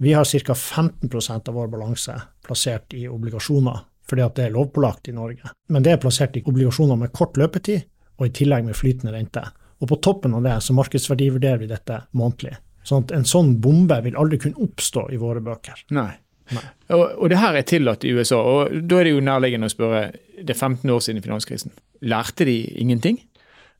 vi 0.00 0.14
har 0.16 0.24
ca. 0.24 0.54
15% 0.54 1.50
av 1.50 1.56
vår 1.58 1.68
balanse 1.68 2.14
plassert 2.46 2.94
i 2.96 3.04
obligasjoner, 3.10 3.82
fordi 4.08 4.24
at 4.24 4.38
det 4.38 4.46
er 4.46 4.54
lovpålagt 4.54 5.10
i 5.12 5.16
Norge. 5.16 5.52
Men 5.68 5.84
det 5.84 5.92
er 5.92 6.00
plassert 6.00 6.38
i 6.40 6.44
obligasjoner 6.46 6.96
med 6.96 7.12
kort 7.12 7.36
løpetid, 7.36 7.84
og 8.16 8.28
i 8.28 8.32
tillegg 8.40 8.64
med 8.64 8.78
flytende 8.78 9.12
rente. 9.12 9.44
Og 9.80 9.90
på 9.90 10.00
toppen 10.04 10.34
av 10.36 10.44
det 10.44 10.56
så 10.64 10.76
markedsverdivurderer 10.76 11.60
vi 11.60 11.68
dette 11.68 12.02
månedlig. 12.16 12.56
Sånn 12.86 13.04
at 13.04 13.14
en 13.16 13.28
sånn 13.28 13.54
bombe 13.62 14.00
vil 14.04 14.18
aldri 14.18 14.40
kunne 14.40 14.60
oppstå 14.64 15.08
i 15.12 15.20
våre 15.20 15.42
bøker. 15.44 15.84
Nei. 15.96 16.12
Nei. 16.50 16.64
Og, 16.90 17.04
og, 17.14 17.26
det 17.30 17.38
her 17.38 17.54
er 17.54 17.66
tillatt 17.66 18.04
i 18.04 18.12
USA, 18.16 18.40
og 18.40 18.72
da 18.90 18.98
er 18.98 19.06
det 19.06 19.12
jo 19.12 19.20
nærliggende 19.22 19.68
å 19.68 19.70
spørre 19.70 20.00
Det 20.40 20.50
er 20.50 20.58
15 20.58 20.90
år 20.90 21.02
siden 21.04 21.22
finanskrisen. 21.22 21.74
Lærte 22.02 22.46
de 22.48 22.56
ingenting? 22.80 23.20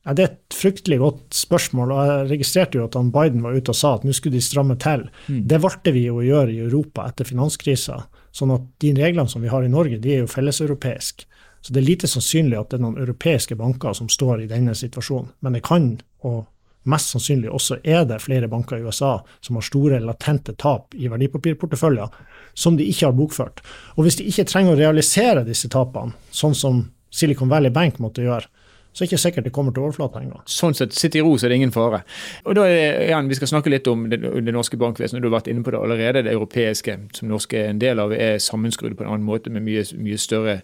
Ja, 0.06 0.14
det 0.16 0.22
er 0.22 0.30
et 0.30 0.56
fryktelig 0.56 0.96
godt 1.00 1.36
spørsmål, 1.36 1.90
og 1.92 2.06
jeg 2.08 2.28
registrerte 2.30 2.78
jo 2.78 2.86
at 2.86 2.94
han 2.96 3.10
Biden 3.12 3.42
var 3.44 3.56
ute 3.56 3.74
og 3.74 3.76
sa 3.76 3.96
at 3.96 4.06
nå 4.06 4.14
skulle 4.16 4.38
de 4.38 4.44
stramme 4.44 4.76
til. 4.80 5.02
Mm. 5.28 5.42
Det 5.50 5.58
valgte 5.60 5.92
vi 5.96 6.06
jo 6.06 6.20
å 6.20 6.24
gjøre 6.24 6.54
i 6.54 6.62
Europa 6.64 7.04
etter 7.10 7.28
finanskrisa. 7.28 7.98
Sånn 8.32 8.54
at 8.54 8.64
de 8.80 8.94
reglene 8.96 9.28
som 9.28 9.44
vi 9.44 9.50
har 9.52 9.66
i 9.66 9.72
Norge, 9.72 9.98
de 10.00 10.14
er 10.14 10.22
jo 10.22 10.30
felleseuropeiske. 10.30 11.26
Så 11.60 11.74
det 11.74 11.82
er 11.82 11.90
lite 11.90 12.08
sannsynlig 12.08 12.56
at 12.56 12.70
det 12.70 12.78
er 12.78 12.84
noen 12.86 13.02
europeiske 13.02 13.58
banker 13.60 13.92
som 13.96 14.08
står 14.08 14.46
i 14.46 14.48
denne 14.48 14.72
situasjonen. 14.78 15.34
Men 15.44 15.58
det 15.58 15.64
kan, 15.66 15.90
og 16.24 16.46
mest 16.88 17.12
sannsynlig 17.12 17.50
også 17.52 17.80
er 17.84 18.06
det 18.08 18.22
flere 18.24 18.48
banker 18.48 18.78
i 18.78 18.86
USA 18.86 19.18
som 19.44 19.58
har 19.58 19.66
store 19.66 20.00
latente 20.00 20.54
tap 20.58 20.94
i 20.96 21.10
verdipapirporteføljer 21.12 22.14
som 22.54 22.76
de 22.78 22.86
ikke 22.88 23.10
har 23.10 23.16
bokført. 23.16 23.60
Og 23.96 24.06
hvis 24.06 24.16
de 24.20 24.28
ikke 24.30 24.46
trenger 24.48 24.74
å 24.74 24.80
realisere 24.80 25.44
disse 25.46 25.68
tapene, 25.72 26.16
sånn 26.32 26.56
som 26.56 26.82
Silicon 27.10 27.50
Valley 27.50 27.72
Bank 27.74 28.00
måtte 28.02 28.24
gjøre, 28.24 28.48
så 28.92 29.04
er 29.04 29.06
det 29.06 29.12
ikke 29.12 29.22
sikkert 29.22 29.46
det 29.46 29.52
kommer 29.54 29.74
til 29.74 29.84
overflaten 29.86 30.24
engang. 30.26 30.42
Sånn 30.50 30.74
sett, 30.74 30.94
sitt 30.98 31.14
i 31.14 31.22
ro, 31.22 31.36
så 31.38 31.46
er 31.46 31.52
det 31.52 31.60
ingen 31.60 31.72
fare. 31.74 32.00
Og 32.42 32.56
da 32.58 32.64
er 32.66 32.74
det, 32.74 33.06
igjen, 33.06 33.28
Vi 33.30 33.36
skal 33.38 33.50
snakke 33.52 33.70
litt 33.70 33.86
om 33.86 34.08
det, 34.10 34.18
det 34.18 34.54
norske 34.54 34.76
bankvesenet. 34.76 35.22
Du 35.22 35.28
har 35.28 35.36
vært 35.38 35.50
inne 35.52 35.62
på 35.62 35.70
det 35.70 35.78
allerede. 35.78 36.24
Det 36.26 36.32
europeiske, 36.34 36.96
som 37.14 37.30
norske 37.30 37.58
er 37.58 37.70
en 37.70 37.78
del 37.78 38.02
av, 38.02 38.12
er 38.12 38.40
sammenskrudd 38.42 38.96
på 38.98 39.06
en 39.06 39.12
annen 39.12 39.26
måte 39.26 39.52
med 39.54 39.62
mye, 39.62 39.84
mye 40.02 40.18
større, 40.18 40.60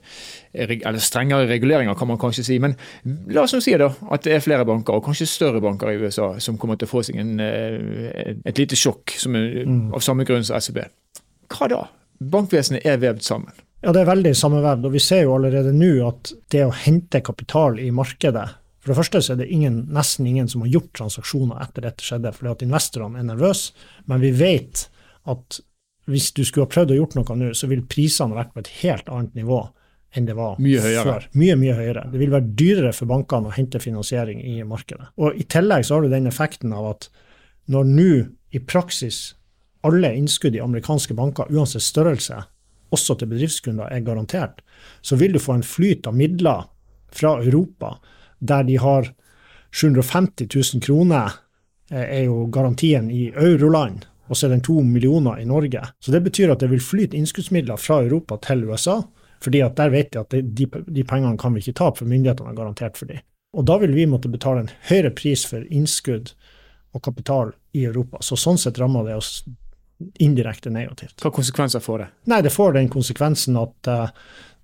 eller 0.52 0.98
strengere 1.02 1.46
reguleringer, 1.46 1.94
kan 1.94 2.10
man 2.10 2.18
kanskje 2.18 2.46
si. 2.48 2.58
Men 2.62 2.74
la 3.30 3.44
oss 3.46 3.54
nå 3.54 3.62
si 3.62 3.76
da, 3.78 3.92
at 4.10 4.26
det 4.26 4.34
er 4.34 4.42
flere 4.44 4.66
banker, 4.66 4.98
og 4.98 5.06
kanskje 5.06 5.28
større 5.30 5.62
banker 5.62 5.92
i 5.92 6.00
USA, 6.02 6.32
som 6.42 6.58
kommer 6.58 6.80
til 6.80 6.90
å 6.90 6.94
få 6.96 7.04
seg 7.06 7.20
en, 7.22 7.38
eh, 7.40 8.34
et 8.44 8.58
lite 8.58 8.78
sjokk 8.78 9.14
som 9.20 9.38
er, 9.38 9.62
mm. 9.66 9.94
av 9.94 10.02
samme 10.02 10.26
grunn 10.26 10.44
som 10.44 10.58
SEB. 10.58 10.82
Hva 11.54 11.70
da? 11.70 11.84
Bankvesenet 12.18 12.86
er 12.88 12.98
vevd 12.98 13.22
sammen. 13.22 13.65
Ja, 13.84 13.92
det 13.92 14.02
er 14.02 14.08
veldig 14.08 14.32
sammenvevd. 14.36 14.86
Og 14.88 14.94
vi 14.96 15.02
ser 15.02 15.24
jo 15.26 15.34
allerede 15.36 15.72
nå 15.76 15.90
at 16.08 16.32
det 16.52 16.64
å 16.66 16.74
hente 16.74 17.22
kapital 17.24 17.80
i 17.82 17.90
markedet 17.94 18.48
For 18.80 18.92
det 18.92 18.98
første 19.00 19.20
så 19.24 19.32
er 19.34 19.40
det 19.40 19.48
ingen, 19.50 19.80
nesten 19.90 20.28
ingen 20.30 20.46
som 20.46 20.62
har 20.62 20.70
gjort 20.70 20.92
transaksjoner 20.94 21.58
etter 21.64 21.82
dette 21.88 22.04
skjedde, 22.06 22.30
fordi 22.36 22.52
at 22.52 22.60
investorene 22.62 23.18
er 23.18 23.24
nervøse. 23.26 23.72
Men 24.06 24.20
vi 24.22 24.30
vet 24.30 24.84
at 25.26 25.58
hvis 26.06 26.28
du 26.36 26.44
skulle 26.46 26.68
ha 26.68 26.70
prøvd 26.70 26.92
å 26.94 26.98
gjort 27.00 27.16
noe 27.18 27.36
nå, 27.40 27.48
så 27.58 27.66
vil 27.66 27.82
prisene 27.90 28.36
vært 28.36 28.52
på 28.54 28.62
et 28.62 28.70
helt 28.84 29.10
annet 29.10 29.34
nivå 29.34 29.64
enn 30.14 30.28
det 30.28 30.36
var 30.38 30.60
mye 30.62 30.80
høyere. 30.80 31.02
før. 31.02 31.26
Mye, 31.34 31.56
mye 31.58 31.74
høyere. 31.76 32.04
Det 32.12 32.20
vil 32.20 32.32
være 32.32 32.52
dyrere 32.62 32.92
for 32.94 33.10
bankene 33.10 33.50
å 33.50 33.56
hente 33.56 33.82
finansiering 33.82 34.38
i 34.38 34.60
markedet. 34.62 35.10
Og 35.18 35.34
I 35.34 35.44
tillegg 35.50 35.84
så 35.88 35.96
har 35.96 36.06
du 36.06 36.12
den 36.12 36.30
effekten 36.30 36.72
av 36.72 36.92
at 36.94 37.08
når 37.74 37.90
nå 37.90 38.12
i 38.54 38.62
praksis 38.62 39.34
alle 39.86 40.12
innskudd 40.14 40.54
i 40.56 40.62
amerikanske 40.62 41.14
banker, 41.18 41.50
uansett 41.50 41.84
størrelse, 41.84 42.38
også 42.94 43.16
til 43.18 43.30
bedriftskunder, 43.30 43.90
er 43.90 44.04
garantert, 44.06 44.62
så 45.02 45.16
vil 45.16 45.34
du 45.34 45.42
få 45.42 45.58
en 45.58 45.66
flyt 45.66 46.06
av 46.06 46.16
midler 46.16 46.66
fra 47.12 47.36
Europa, 47.42 47.96
der 48.38 48.66
de 48.68 48.78
har 48.78 49.10
750 49.72 50.48
000 50.74 50.82
kroner, 50.84 51.40
er 51.90 52.26
jo 52.26 52.46
garantien 52.50 53.10
i 53.10 53.28
euroland, 53.30 54.06
og 54.26 54.36
så 54.36 54.46
er 54.46 54.56
den 54.56 54.64
to 54.66 54.80
millioner 54.82 55.38
i 55.38 55.46
Norge. 55.46 55.82
Så 56.02 56.10
det 56.12 56.24
betyr 56.24 56.50
at 56.52 56.62
det 56.62 56.70
vil 56.72 56.82
flyte 56.82 57.16
innskuddsmidler 57.16 57.78
fra 57.78 58.00
Europa 58.02 58.40
til 58.42 58.64
USA, 58.66 59.00
fordi 59.42 59.60
at 59.62 59.76
der 59.78 59.92
vet 59.92 60.12
de 60.12 60.20
at 60.20 60.34
de, 60.34 60.66
de 60.66 61.04
pengene 61.06 61.38
kan 61.38 61.54
vi 61.54 61.62
ikke 61.62 61.76
ta, 61.78 61.92
for 61.94 62.08
myndighetene 62.08 62.50
har 62.50 62.58
garantert 62.58 62.98
for 62.98 63.10
dem. 63.10 63.22
Og 63.56 63.66
da 63.68 63.78
vil 63.80 63.94
vi 63.94 64.08
måtte 64.10 64.28
betale 64.32 64.64
en 64.64 64.72
høyere 64.88 65.12
pris 65.16 65.46
for 65.48 65.64
innskudd 65.72 66.34
og 66.96 67.04
kapital 67.04 67.52
i 67.76 67.86
Europa. 67.86 68.20
Så 68.24 68.38
sånn 68.40 68.58
sett 68.60 68.80
rammer 68.80 69.06
det 69.06 69.16
oss 69.16 69.44
indirekte 70.20 70.70
negativt. 70.70 71.20
Hva 71.22 71.32
konsekvenser 71.32 71.80
får 71.80 72.02
det? 72.02 72.08
Nei, 72.32 72.42
Det 72.44 72.52
får 72.52 72.76
den 72.76 72.90
konsekvensen 72.92 73.56
at 73.60 73.88
uh, 73.88 74.10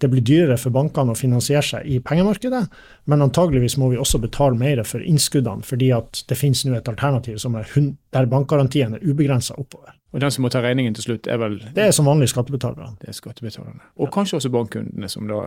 det 0.02 0.10
blir 0.10 0.24
dyrere 0.26 0.58
for 0.58 0.74
bankene 0.74 1.14
å 1.14 1.18
finansiere 1.18 1.62
seg 1.62 1.86
i 1.86 2.00
pengemarkedet, 2.02 2.62
men 3.06 3.24
antageligvis 3.24 3.78
må 3.78 3.92
vi 3.92 4.00
også 4.02 4.18
betale 4.22 4.58
mer 4.58 4.82
for 4.88 5.04
innskuddene, 5.04 5.62
fordi 5.66 5.92
at 5.94 6.24
det 6.28 6.38
finnes 6.38 6.64
nå 6.66 6.74
et 6.76 6.90
alternativ 6.90 7.38
som 7.42 7.56
er 7.56 7.70
der 8.12 8.30
bankgarantien 8.30 8.96
er 8.98 9.04
ubegrensa 9.06 9.54
oppover. 9.58 9.94
Og 10.12 10.20
den 10.20 10.32
som 10.34 10.44
må 10.44 10.50
ta 10.52 10.60
regningen 10.60 10.96
til 10.96 11.06
slutt, 11.06 11.26
er 11.30 11.38
vel 11.40 11.60
Det 11.72 11.86
er 11.86 11.92
som 11.96 12.06
vanlige 12.06 12.34
skattebetalere. 12.34 12.90
Det 13.00 13.08
er 13.08 13.16
skattebetalerne. 13.16 13.80
Og 13.96 14.08
ja. 14.08 14.12
kanskje 14.12 14.36
også 14.36 14.50
bankkundene, 14.52 15.08
som 15.08 15.30
da 15.30 15.46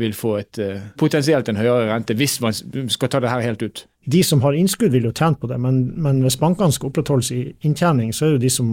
vil 0.00 0.14
få 0.16 0.36
et 0.40 0.58
uh, 0.58 0.80
potensielt 0.98 1.48
en 1.48 1.58
høyere 1.60 1.90
rente, 1.92 2.16
hvis 2.16 2.40
man 2.40 2.54
skal 2.54 3.10
ta 3.12 3.20
det 3.20 3.30
her 3.30 3.44
helt 3.44 3.62
ut. 3.62 3.84
De 4.10 4.22
som 4.24 4.40
har 4.42 4.56
innskudd, 4.56 4.90
vil 4.90 5.10
jo 5.10 5.12
tjene 5.12 5.36
på 5.36 5.50
det, 5.50 5.60
men, 5.60 5.82
men 6.00 6.22
hvis 6.24 6.38
bankene 6.40 6.72
skal 6.72 6.90
opprettholdes 6.90 7.30
i 7.36 7.42
inntjening, 7.68 8.14
så 8.16 8.26
er 8.26 8.32
det 8.32 8.40
jo 8.40 8.44
de 8.46 8.52
som 8.54 8.72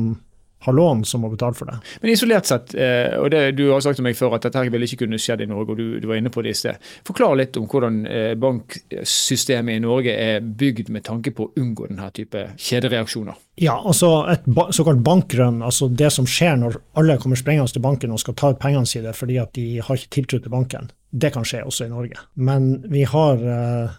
har 0.67 0.75
lån 0.77 1.03
som 1.07 1.23
må 1.23 1.31
betale 1.31 1.57
for 1.57 1.69
det. 1.69 1.77
Men 2.03 2.13
isolert 2.13 2.49
sett, 2.49 2.75
eh, 2.75 3.15
og 3.17 3.31
det, 3.33 3.43
du 3.57 3.67
har 3.71 3.81
sagt 3.83 3.99
til 3.99 4.07
meg 4.07 4.17
før 4.19 4.37
at 4.37 4.47
dette 4.47 4.65
ville 4.67 4.87
ikke 4.87 5.05
kunne 5.05 5.19
skjedd 5.21 5.45
i 5.45 5.49
Norge, 5.49 5.73
og 5.73 5.79
du, 5.79 5.97
du, 6.03 6.07
var 6.09 6.19
inne 6.19 6.31
på 6.33 6.43
det 6.45 6.53
i 6.53 6.59
sted. 6.61 6.89
Forklar 7.07 7.37
litt 7.39 7.57
om 7.59 7.67
hvordan 7.71 7.99
eh, 8.11 8.31
banksystemet 8.39 9.79
i 9.79 9.83
Norge 9.83 10.13
er 10.13 10.43
bygd 10.43 10.91
med 10.93 11.07
tanke 11.07 11.33
på 11.35 11.47
å 11.47 11.53
unngå 11.61 11.89
denne 11.89 12.09
type 12.15 12.49
kjedereaksjoner. 12.55 13.37
Ja, 13.57 13.79
altså 13.79 14.11
et 14.29 14.45
såkalt 14.75 15.01
bankrønn, 15.05 15.63
altså 15.65 15.87
det 15.89 16.11
som 16.13 16.27
skjer 16.29 16.59
når 16.61 16.77
alle 16.99 17.17
kommer 17.21 17.39
sprengende 17.39 17.73
til 17.73 17.81
banken 17.81 18.13
og 18.13 18.21
skal 18.21 18.35
ta 18.37 18.51
ut 18.53 18.59
pengene 18.61 18.85
sine 18.85 19.15
fordi 19.17 19.39
at 19.41 19.55
de 19.57 19.79
har 19.81 19.97
ikke 19.97 20.13
tiltro 20.13 20.41
til 20.43 20.53
banken, 20.53 20.91
det 21.09 21.31
kan 21.33 21.47
skje 21.47 21.63
også 21.65 21.87
i 21.87 21.89
Norge. 21.89 22.21
Men 22.35 22.67
vi 22.91 23.01
har 23.09 23.41
uh, 23.41 23.95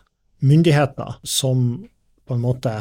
myndigheter 0.47 1.19
som 1.27 1.65
på 2.29 2.37
en 2.37 2.45
måte 2.45 2.77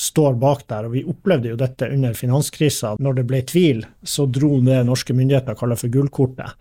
står 0.00 0.34
bak 0.40 0.64
der. 0.68 0.86
og 0.88 0.92
Vi 0.96 1.04
opplevde 1.04 1.52
jo 1.52 1.58
dette 1.60 1.88
under 1.92 2.14
finanskrisa. 2.16 2.94
Når 2.98 3.20
det 3.20 3.24
ble 3.28 3.42
tvil, 3.44 3.84
så 4.02 4.26
dro 4.26 4.56
det 4.64 4.80
norske 4.88 5.14
myndigheter 5.16 5.58
kaller 5.58 5.76
for 5.76 5.92
gullkortet. 5.92 6.56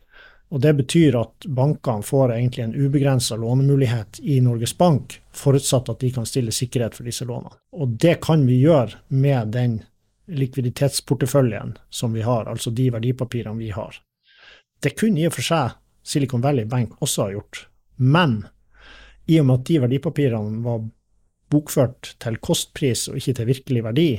Og 0.49 0.61
Det 0.61 0.73
betyr 0.75 1.15
at 1.15 1.45
bankene 1.45 2.03
får 2.03 2.33
egentlig 2.33 2.63
en 2.63 2.75
ubegrensa 2.75 3.37
lånemulighet 3.37 4.19
i 4.19 4.39
Norges 4.41 4.73
Bank, 4.77 5.19
forutsatt 5.31 5.89
at 5.93 5.99
de 6.01 6.11
kan 6.11 6.25
stille 6.25 6.51
sikkerhet 6.51 6.97
for 6.97 7.05
disse 7.05 7.25
lånene. 7.25 7.53
Og 7.71 7.95
det 8.01 8.17
kan 8.25 8.47
vi 8.47 8.57
gjøre 8.63 8.97
med 9.07 9.53
den 9.53 9.83
likviditetsporteføljen 10.27 11.77
som 11.89 12.13
vi 12.13 12.25
har, 12.25 12.49
altså 12.49 12.73
de 12.73 12.89
verdipapirene 12.91 13.61
vi 13.61 13.69
har. 13.69 13.95
Det 14.81 14.97
kunne 14.97 15.21
i 15.21 15.27
og 15.29 15.35
for 15.37 15.45
seg 15.45 15.77
Silicon 16.03 16.41
Valley 16.41 16.65
Bank 16.65 16.97
også 16.99 17.27
ha 17.27 17.33
gjort, 17.37 17.67
men 17.97 18.41
i 19.29 19.37
og 19.39 19.45
med 19.45 19.61
at 19.61 19.67
de 19.69 19.81
verdipapirene 19.83 20.63
var 20.65 20.81
bokført 21.51 22.15
til 22.21 22.37
kostpris 22.43 23.07
og 23.09 23.19
ikke 23.19 23.35
til 23.39 23.49
virkelig 23.49 23.83
verdi, 23.85 24.09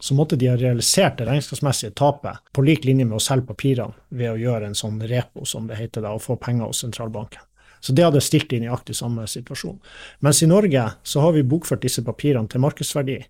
så 0.00 0.14
måtte 0.14 0.36
de 0.36 0.48
ha 0.50 0.56
realisert 0.56 1.18
det 1.18 1.26
regnskapsmessige 1.28 1.94
tapet 1.96 2.42
på 2.52 2.64
lik 2.64 2.84
linje 2.84 3.06
med 3.06 3.16
å 3.16 3.22
selge 3.22 3.48
papirene 3.48 3.96
ved 4.08 4.34
å 4.34 4.40
gjøre 4.40 4.68
en 4.68 4.76
sånn 4.76 4.98
repo, 5.08 5.46
som 5.48 5.68
det 5.68 5.78
heter 5.80 6.04
da, 6.04 6.12
og 6.12 6.24
få 6.24 6.36
penger 6.40 6.68
hos 6.68 6.82
sentralbanken. 6.84 7.40
Så 7.80 7.94
det 7.96 8.04
hadde 8.04 8.20
stilt 8.24 8.52
i 8.52 8.60
nøyaktig 8.60 8.96
samme 8.96 9.26
situasjon. 9.30 9.78
Mens 10.24 10.42
i 10.42 10.48
Norge 10.50 10.84
så 11.06 11.22
har 11.24 11.36
vi 11.36 11.44
bokført 11.46 11.84
disse 11.84 12.04
papirene 12.04 12.48
til 12.50 12.60
markedsverdi. 12.64 13.20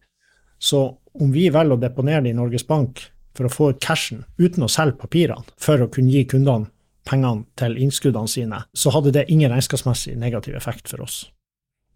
Så 0.59 0.81
om 1.21 1.35
vi 1.35 1.49
velger 1.53 1.77
å 1.77 1.83
deponere 1.83 2.25
det 2.25 2.33
i 2.33 2.39
Norges 2.39 2.67
Bank 2.67 3.03
for 3.37 3.47
å 3.47 3.53
få 3.53 3.71
ut 3.75 3.83
cashen 3.85 4.25
uten 4.39 4.65
å 4.65 4.71
selge 4.73 4.99
papirene, 5.03 5.45
for 5.61 5.83
å 5.83 5.91
kunne 5.93 6.15
gi 6.15 6.25
kundene 6.31 6.71
pengene 7.07 7.45
til 7.59 7.77
innskuddene 7.79 8.31
sine, 8.31 8.65
så 8.75 8.91
hadde 8.95 9.15
det 9.15 9.29
ingen 9.31 9.53
regnskapsmessig 9.53 10.17
negativ 10.19 10.57
effekt 10.59 10.91
for 10.91 11.05
oss 11.07 11.27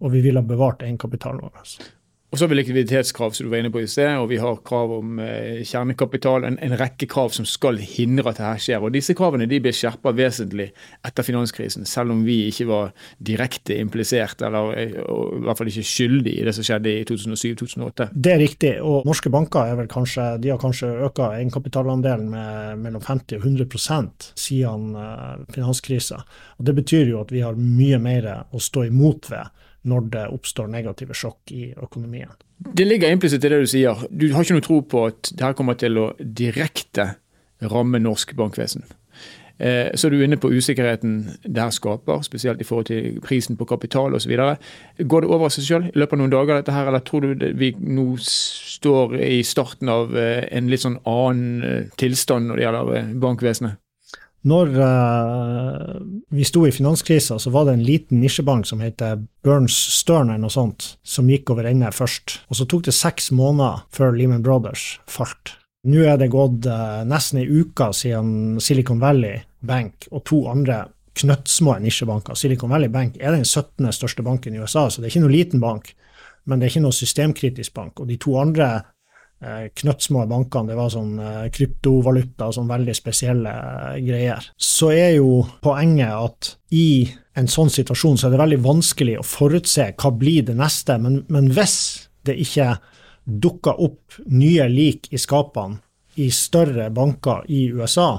og 0.00 0.12
vi 0.14 0.24
vil 0.24 0.40
ha 0.40 0.44
bevart 0.44 0.84
egenkapitalen 0.86 1.44
vår. 1.46 1.80
Og 2.30 2.38
så 2.38 2.44
har 2.44 2.50
vi 2.52 2.60
likviditetskrav, 2.60 3.32
som 3.34 3.46
du 3.46 3.50
var 3.50 3.58
inne 3.58 3.72
på 3.74 3.80
i 3.82 3.88
sted, 3.90 4.12
og 4.20 4.28
vi 4.30 4.36
har 4.38 4.60
krav 4.66 4.92
om 5.00 5.16
eh, 5.18 5.64
kjernekapital. 5.66 6.44
En, 6.46 6.58
en, 6.62 6.74
rekke 6.78 7.08
krav 7.10 7.32
som 7.34 7.46
skal 7.48 7.80
hindre 7.82 8.30
at 8.30 8.38
dette 8.38 8.66
skjer. 8.68 8.84
Og 8.86 8.94
Disse 8.94 9.16
kravene 9.18 9.48
de 9.50 9.58
ble 9.62 9.72
skjerpa 9.74 10.12
vesentlig 10.14 10.68
etter 11.06 11.26
finanskrisen, 11.26 11.88
selv 11.90 12.14
om 12.14 12.22
vi 12.22 12.44
ikke 12.46 12.68
var 12.70 12.92
direkte 13.18 13.74
implisert, 13.82 14.44
eller 14.46 14.70
eh, 14.78 14.94
i 14.94 15.42
hvert 15.42 15.58
fall 15.58 15.72
ikke 15.72 15.86
skyldig 15.90 16.36
i 16.38 16.44
det 16.46 16.54
som 16.54 16.68
skjedde 16.68 16.92
i 17.00 17.04
2007-2008. 17.10 18.06
Det 18.14 18.34
er 18.36 18.42
riktig, 18.44 18.72
og 18.78 19.08
norske 19.10 19.32
banker 19.34 19.72
er 19.72 19.80
vel 19.82 19.90
kanskje, 19.90 20.28
de 20.38 20.54
har 20.54 20.62
kanskje 20.62 20.92
økt 21.08 21.18
egenkapitalandelen 21.26 22.30
med 22.30 22.84
mellom 22.84 23.02
50 23.02 23.40
og 23.40 23.48
100 23.50 24.38
siden 24.38 24.94
eh, 24.94 25.34
finanskrisa. 25.56 26.22
Og 26.60 26.70
Det 26.70 26.78
betyr 26.78 27.10
jo 27.10 27.24
at 27.24 27.34
vi 27.34 27.42
har 27.42 27.58
mye 27.58 27.98
mer 27.98 28.30
å 28.54 28.62
stå 28.62 28.86
imot 28.86 29.32
ved 29.34 29.50
når 29.88 30.06
det 30.12 30.26
oppstår 30.34 30.68
negative 30.70 31.16
sjokk 31.16 31.52
i 31.56 31.70
økonomien. 31.72 32.32
Det 32.60 32.84
ligger 32.84 33.12
implisitt 33.12 33.44
i 33.44 33.52
det 33.52 33.62
du 33.62 33.68
sier. 33.70 34.06
Du 34.10 34.28
har 34.34 34.44
ikke 34.44 34.58
noe 34.58 34.66
tro 34.66 34.80
på 34.84 35.06
at 35.08 35.30
dette 35.32 35.54
kommer 35.56 35.78
til 35.80 35.96
å 36.00 36.10
direkte 36.20 37.14
ramme 37.70 38.00
norsk 38.02 38.34
bankvesen. 38.36 38.84
Eh, 39.60 39.90
så 39.94 40.08
er 40.08 40.14
du 40.14 40.22
inne 40.24 40.38
på 40.40 40.48
usikkerheten 40.52 41.16
det 41.44 41.60
her 41.60 41.72
skaper, 41.74 42.22
spesielt 42.24 42.62
i 42.62 42.64
forhold 42.64 42.88
til 42.88 43.18
prisen 43.24 43.58
på 43.60 43.66
kapital 43.68 44.14
osv. 44.16 44.32
Går 44.32 45.24
det 45.24 45.28
over 45.28 45.52
seg 45.52 45.66
sjøl 45.66 45.90
i 45.90 45.92
løpet 46.00 46.16
av 46.16 46.22
noen 46.22 46.32
dager, 46.32 46.60
dette 46.62 46.72
her, 46.72 46.88
eller 46.88 47.04
tror 47.04 47.26
du 47.28 47.44
vi 47.60 47.74
nå 47.76 48.06
står 48.24 49.18
i 49.20 49.42
starten 49.44 49.92
av 49.92 50.16
eh, 50.16 50.46
en 50.56 50.72
litt 50.72 50.84
sånn 50.86 50.96
annen 51.04 51.66
eh, 51.66 51.92
tilstand 52.00 52.48
når 52.48 52.56
det 52.56 52.66
gjelder 52.66 53.14
bankvesenet? 53.20 53.80
Når 54.48 54.70
uh, 54.72 55.96
vi 56.32 56.46
sto 56.48 56.62
i 56.64 56.72
finanskrisa, 56.72 57.36
så 57.38 57.50
var 57.52 57.66
det 57.68 57.74
en 57.76 57.84
liten 57.84 58.22
nisjebank 58.22 58.64
som 58.68 58.80
heter 58.80 59.20
Burns 59.44 59.76
Stern 59.98 60.30
eller 60.30 60.46
noe 60.46 60.54
sånt, 60.54 60.94
som 61.04 61.28
gikk 61.28 61.52
over 61.52 61.68
ende 61.68 61.90
først. 61.92 62.38
Og 62.48 62.56
så 62.56 62.64
tok 62.68 62.86
det 62.88 62.96
seks 62.96 63.28
måneder 63.36 63.82
før 63.92 64.16
Lehman 64.16 64.44
Brothers 64.46 64.94
falt. 65.10 65.58
Nå 65.88 66.06
er 66.08 66.16
det 66.20 66.32
gått 66.32 66.64
uh, 66.68 67.02
nesten 67.08 67.42
ei 67.42 67.48
uke 67.48 67.90
siden 67.96 68.60
Silicon 68.64 69.00
Valley 69.00 69.42
Bank 69.60 70.08
og 70.10 70.24
to 70.28 70.42
andre 70.48 70.86
knøttsmå 71.20 71.76
nisjebanker. 71.84 72.36
Silicon 72.38 72.72
Valley 72.72 72.88
Bank 72.92 73.18
er 73.20 73.36
den 73.36 73.44
17. 73.44 73.90
største 73.92 74.24
banken 74.24 74.56
i 74.56 74.60
USA, 74.60 74.88
så 74.88 75.00
det 75.00 75.08
er 75.08 75.14
ikke 75.14 75.24
noe 75.26 75.36
liten 75.36 75.60
bank. 75.60 75.92
Men 76.48 76.60
det 76.60 76.66
er 76.66 76.74
ikke 76.74 76.86
noe 76.86 76.96
systemkritisk 76.96 77.74
bank. 77.76 78.00
Og 78.00 78.08
de 78.08 78.16
to 78.20 78.38
andre 78.40 78.70
knøttsmå 79.40 80.26
bankene, 80.28 80.68
det 80.68 80.76
var 80.76 80.90
sånn 80.92 81.14
kryptovaluta 81.54 82.50
og 82.50 82.56
sånn 82.58 82.68
veldig 82.68 82.94
spesielle 82.96 83.52
eh, 83.52 84.00
greier. 84.04 84.50
Så 84.60 84.90
er 84.92 85.14
jo 85.16 85.40
poenget 85.64 86.12
at 86.12 86.50
i 86.76 87.08
en 87.40 87.48
sånn 87.48 87.72
situasjon 87.72 88.20
så 88.20 88.28
er 88.28 88.34
det 88.34 88.42
veldig 88.42 88.60
vanskelig 88.66 89.16
å 89.20 89.26
forutse 89.26 89.92
hva 89.96 90.12
blir 90.12 90.44
det 90.50 90.58
neste, 90.58 90.98
men, 91.00 91.22
men 91.32 91.48
hvis 91.56 91.78
det 92.28 92.36
ikke 92.42 92.74
dukker 93.24 93.80
opp 93.80 94.20
nye 94.28 94.68
lik 94.68 95.08
i 95.14 95.20
skapene 95.20 95.80
i 96.20 96.28
større 96.34 96.90
banker 96.92 97.46
i 97.48 97.64
USA, 97.72 98.18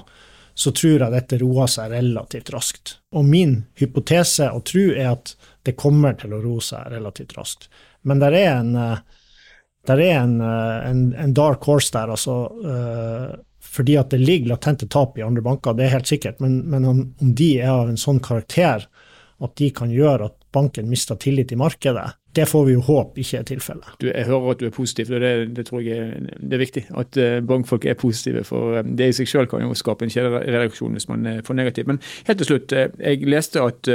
så 0.53 0.71
tror 0.75 1.03
jeg 1.03 1.13
dette 1.13 1.39
roer 1.41 1.69
seg 1.69 1.91
relativt 1.93 2.49
raskt. 2.53 2.97
Og 3.15 3.27
min 3.27 3.59
hypotese 3.79 4.49
og 4.55 4.65
tro 4.71 4.89
er 4.91 5.13
at 5.13 5.35
det 5.67 5.77
kommer 5.79 6.15
til 6.17 6.33
å 6.33 6.41
roe 6.41 6.63
seg 6.65 6.89
relativt 6.91 7.35
raskt. 7.37 7.69
Men 8.07 8.21
det 8.23 8.31
er 8.39 8.55
en 8.55 8.73
der 9.89 10.01
er 10.01 10.19
en, 10.21 10.35
eh, 10.45 10.89
en, 10.89 11.05
en, 11.17 11.33
dark 11.33 11.63
horse 11.65 11.93
der, 11.95 12.11
altså. 12.13 12.43
Uh, 12.61 13.39
fordi 13.71 13.95
at 13.95 14.11
det 14.11 14.19
ligger 14.19 14.51
latente 14.51 14.87
tap 14.89 15.17
i 15.17 15.23
andre 15.23 15.43
banker, 15.45 15.75
det 15.77 15.85
er 15.85 15.95
helt 15.95 16.09
sikkert. 16.09 16.41
Men, 16.43 16.59
men 16.69 16.85
om, 16.85 17.01
om, 17.21 17.33
de 17.37 17.53
er 17.61 17.71
av 17.71 17.89
en 17.89 17.99
sånn 17.99 18.19
karakter 18.23 18.87
at 19.41 19.53
de 19.57 19.69
kan 19.73 19.93
gjøre 19.93 20.27
at 20.27 20.35
banken 20.53 20.89
mister 20.89 21.15
tillit 21.21 21.53
i 21.53 21.59
markedet, 21.59 22.09
det 22.35 22.45
får 22.47 22.65
vi 22.67 22.75
jo 22.75 22.83
håpe 22.85 23.19
ikke 23.21 23.41
er 23.41 23.47
tilfellet. 23.49 24.05
Jeg 24.05 24.27
hører 24.29 24.53
at 24.53 24.61
du 24.61 24.67
er 24.67 24.75
positiv, 24.75 25.11
og 25.11 25.23
det, 25.23 25.31
det 25.57 25.65
tror 25.67 25.81
jeg 25.83 25.97
er, 25.97 26.29
det 26.39 26.55
er 26.55 26.61
viktig. 26.61 26.85
At 26.97 27.19
uh, 27.19 27.39
bankfolk 27.47 27.85
er 27.85 27.97
positive. 27.99 28.43
For 28.47 28.81
det 28.87 29.09
i 29.11 29.17
seg 29.17 29.29
selv 29.31 29.51
kan 29.51 29.65
jo 29.65 29.75
skape 29.77 30.07
en 30.07 30.13
kjedereaksjon 30.13 30.95
hvis 30.95 31.09
man 31.11 31.27
er 31.27 31.43
for 31.47 31.57
negativ. 31.59 31.89
Men 31.91 31.99
helt 32.29 32.41
til 32.43 32.53
slutt, 32.53 32.71
jeg 32.71 33.27
leste 33.27 33.63
at 33.63 33.91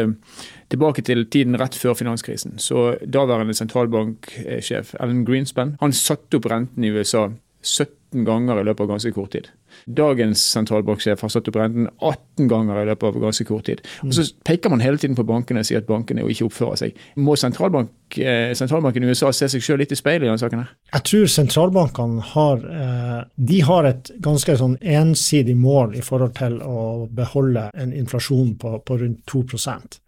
tilbake 0.73 1.03
til 1.07 1.27
tiden 1.33 1.59
rett 1.61 1.77
før 1.79 1.97
finanskrisen. 1.97 2.59
Så 2.63 2.97
daværende 3.03 3.55
sentralbanksjef 3.57 4.95
Ellen 5.01 5.25
Greenspan 5.27 5.77
han 5.81 5.95
satte 5.97 6.41
opp 6.41 6.51
renten 6.51 6.85
i 6.85 6.93
USA 6.93 7.29
17 7.63 8.27
ganger 8.27 8.61
i 8.61 8.67
løpet 8.67 8.85
av 8.85 8.97
ganske 8.97 9.15
kort 9.17 9.35
tid. 9.37 9.51
Dagens 9.87 10.43
sentralbanksjef 10.55 11.21
har 11.25 11.33
satt 11.33 11.49
opp 11.51 11.59
renten 11.61 11.89
18 12.01 12.49
ganger 12.51 12.83
i 12.83 12.87
løpet 12.91 13.09
av 13.09 13.19
ganske 13.23 13.47
kort 13.49 13.67
tid. 13.69 13.83
Og 14.05 14.15
Så 14.15 14.27
peker 14.47 14.73
man 14.73 14.81
hele 14.85 14.99
tiden 14.99 15.17
på 15.19 15.27
bankene 15.27 15.63
og 15.63 15.69
sier 15.69 15.83
at 15.83 15.89
bankene 15.89 16.25
jo 16.25 16.33
ikke 16.33 16.49
oppfører 16.49 16.81
seg. 16.81 17.03
Må 17.17 17.37
sentralbank, 17.41 17.91
eh, 18.19 18.55
sentralbanken 18.55 19.05
i 19.05 19.13
USA 19.13 19.33
se 19.33 19.49
seg 19.49 19.63
selv 19.63 19.79
litt 19.85 19.93
i 19.93 20.01
speilet 20.01 20.27
i 20.27 20.31
denne 20.31 20.43
saken? 20.43 20.65
her? 20.65 20.71
Jeg 20.95 21.03
tror 21.11 21.27
sentralbankene 21.27 22.23
har, 22.33 22.57
eh, 22.57 23.25
de 23.37 23.61
har 23.61 23.85
et 23.85 24.11
ganske 24.21 24.57
sånn 24.57 24.79
ensidig 24.81 25.57
mål 25.57 25.97
i 25.97 26.01
forhold 26.01 26.35
til 26.35 26.59
å 26.61 27.09
beholde 27.13 27.71
en 27.75 27.93
inflasjon 27.93 28.57
på, 28.59 28.85
på 28.85 29.01
rundt 29.01 29.25
2% 29.27 30.01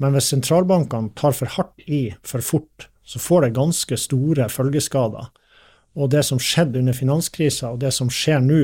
Men 0.00 0.12
hvis 0.12 0.30
sentralbankene 0.30 1.10
tar 1.14 1.32
for 1.32 1.46
hardt 1.46 1.88
i 1.88 2.14
for 2.22 2.40
fort, 2.40 2.86
så 3.04 3.18
får 3.18 3.42
det 3.42 3.56
ganske 3.56 3.96
store 3.96 4.48
følgeskader. 4.52 5.30
Og 5.98 6.12
det 6.14 6.22
som 6.26 6.38
skjedde 6.38 6.78
under 6.78 6.94
finanskrisa, 6.94 7.72
og 7.74 7.82
det 7.82 7.90
som 7.96 8.10
skjer 8.12 8.42
nå, 8.44 8.62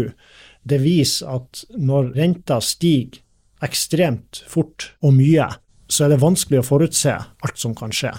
det 0.64 0.79
viser 0.81 1.35
at 1.35 1.64
når 1.75 2.12
renta 2.14 2.61
stiger 2.62 3.21
ekstremt 3.64 4.43
fort 4.50 4.93
og 5.05 5.17
mye, 5.17 5.49
så 5.88 6.07
er 6.07 6.14
det 6.14 6.23
vanskelig 6.23 6.61
å 6.61 6.67
forutse 6.67 7.14
alt 7.14 7.61
som 7.61 7.75
kan 7.76 7.93
skje. 7.95 8.12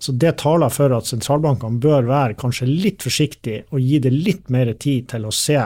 Så 0.00 0.14
det 0.16 0.38
taler 0.40 0.72
for 0.72 0.92
at 0.96 1.08
sentralbankene 1.10 1.80
bør 1.82 2.06
være 2.08 2.38
kanskje 2.40 2.68
litt 2.68 3.04
forsiktige 3.04 3.66
og 3.68 3.84
gi 3.84 3.98
det 4.00 4.12
litt 4.14 4.48
mer 4.52 4.72
tid 4.80 5.10
til 5.12 5.26
å 5.28 5.34
se 5.34 5.58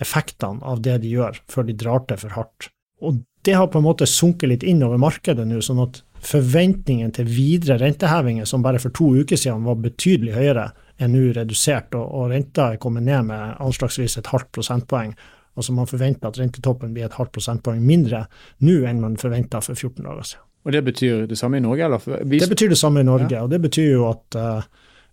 effektene 0.00 0.62
av 0.62 0.82
det 0.84 1.00
de 1.02 1.16
gjør, 1.16 1.40
før 1.50 1.66
de 1.66 1.74
drar 1.76 2.04
til 2.06 2.20
for 2.22 2.36
hardt. 2.38 2.70
Og 3.02 3.18
det 3.44 3.56
har 3.56 3.70
på 3.72 3.80
en 3.80 3.88
måte 3.88 4.06
sunket 4.08 4.52
litt 4.52 4.66
inn 4.66 4.84
over 4.86 5.00
markedet 5.00 5.46
nå, 5.48 5.58
sånn 5.64 5.82
at 5.82 6.02
forventningen 6.22 7.10
til 7.16 7.28
videre 7.28 7.80
rentehevinger, 7.80 8.46
som 8.46 8.62
bare 8.62 8.80
for 8.82 8.94
to 8.94 9.10
uker 9.22 9.40
siden 9.40 9.64
var 9.66 9.80
betydelig 9.80 10.36
høyere, 10.36 10.68
er 11.00 11.10
nå 11.10 11.30
redusert, 11.36 11.94
og, 11.98 12.06
og 12.14 12.30
renta 12.34 12.70
er 12.72 12.80
kommet 12.82 13.06
ned 13.06 13.28
med 13.30 13.56
anslagsvis 13.60 14.18
et 14.20 14.30
halvt 14.32 14.50
prosentpoeng. 14.56 15.14
Altså 15.56 15.74
Man 15.76 15.88
forventer 15.90 16.28
at 16.28 16.38
rentetoppen 16.38 16.94
blir 16.94 17.08
et 17.08 17.16
halvt 17.18 17.32
prosentpoeng 17.34 17.82
mindre 17.84 18.26
nå 18.66 18.80
enn 18.88 19.02
man 19.02 19.18
forventa 19.20 19.60
for 19.64 19.74
14 19.74 20.04
dager 20.06 20.28
siden. 20.28 20.46
Og 20.64 20.72
det 20.72 20.82
betyr 20.84 21.26
det 21.26 21.38
samme 21.38 21.56
i 21.56 21.64
Norge? 21.64 21.84
eller? 21.84 22.24
Vi... 22.24 22.38
Det 22.38 22.48
betyr 22.48 22.68
det 22.68 22.78
samme 22.78 23.00
i 23.00 23.04
Norge, 23.08 23.32
ja. 23.32 23.42
og 23.42 23.50
det 23.50 23.62
betyr 23.62 23.92
jo 23.94 24.08
at 24.10 24.36
uh, 24.36 24.66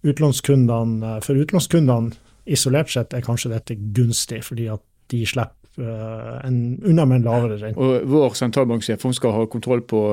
utlånskundene, 0.03 1.21
for 1.23 1.39
utlånskundene 1.39 2.11
isolert 2.47 2.91
sett 2.91 3.15
er 3.15 3.23
kanskje 3.23 3.53
dette 3.53 3.77
gunstig, 3.95 4.41
fordi 4.43 4.67
at 4.71 4.83
de 5.11 5.21
slipper 5.27 5.83
uh, 5.83 6.41
en, 6.47 6.59
unna 6.83 7.05
med 7.07 7.21
en 7.21 7.29
lavere 7.29 7.61
rente. 7.61 7.79
Og 7.79 8.11
Vår 8.11 8.35
sentralbanksjef 8.39 9.07
skal 9.15 9.35
ha 9.37 9.47
kontroll 9.51 9.83
på 9.87 10.03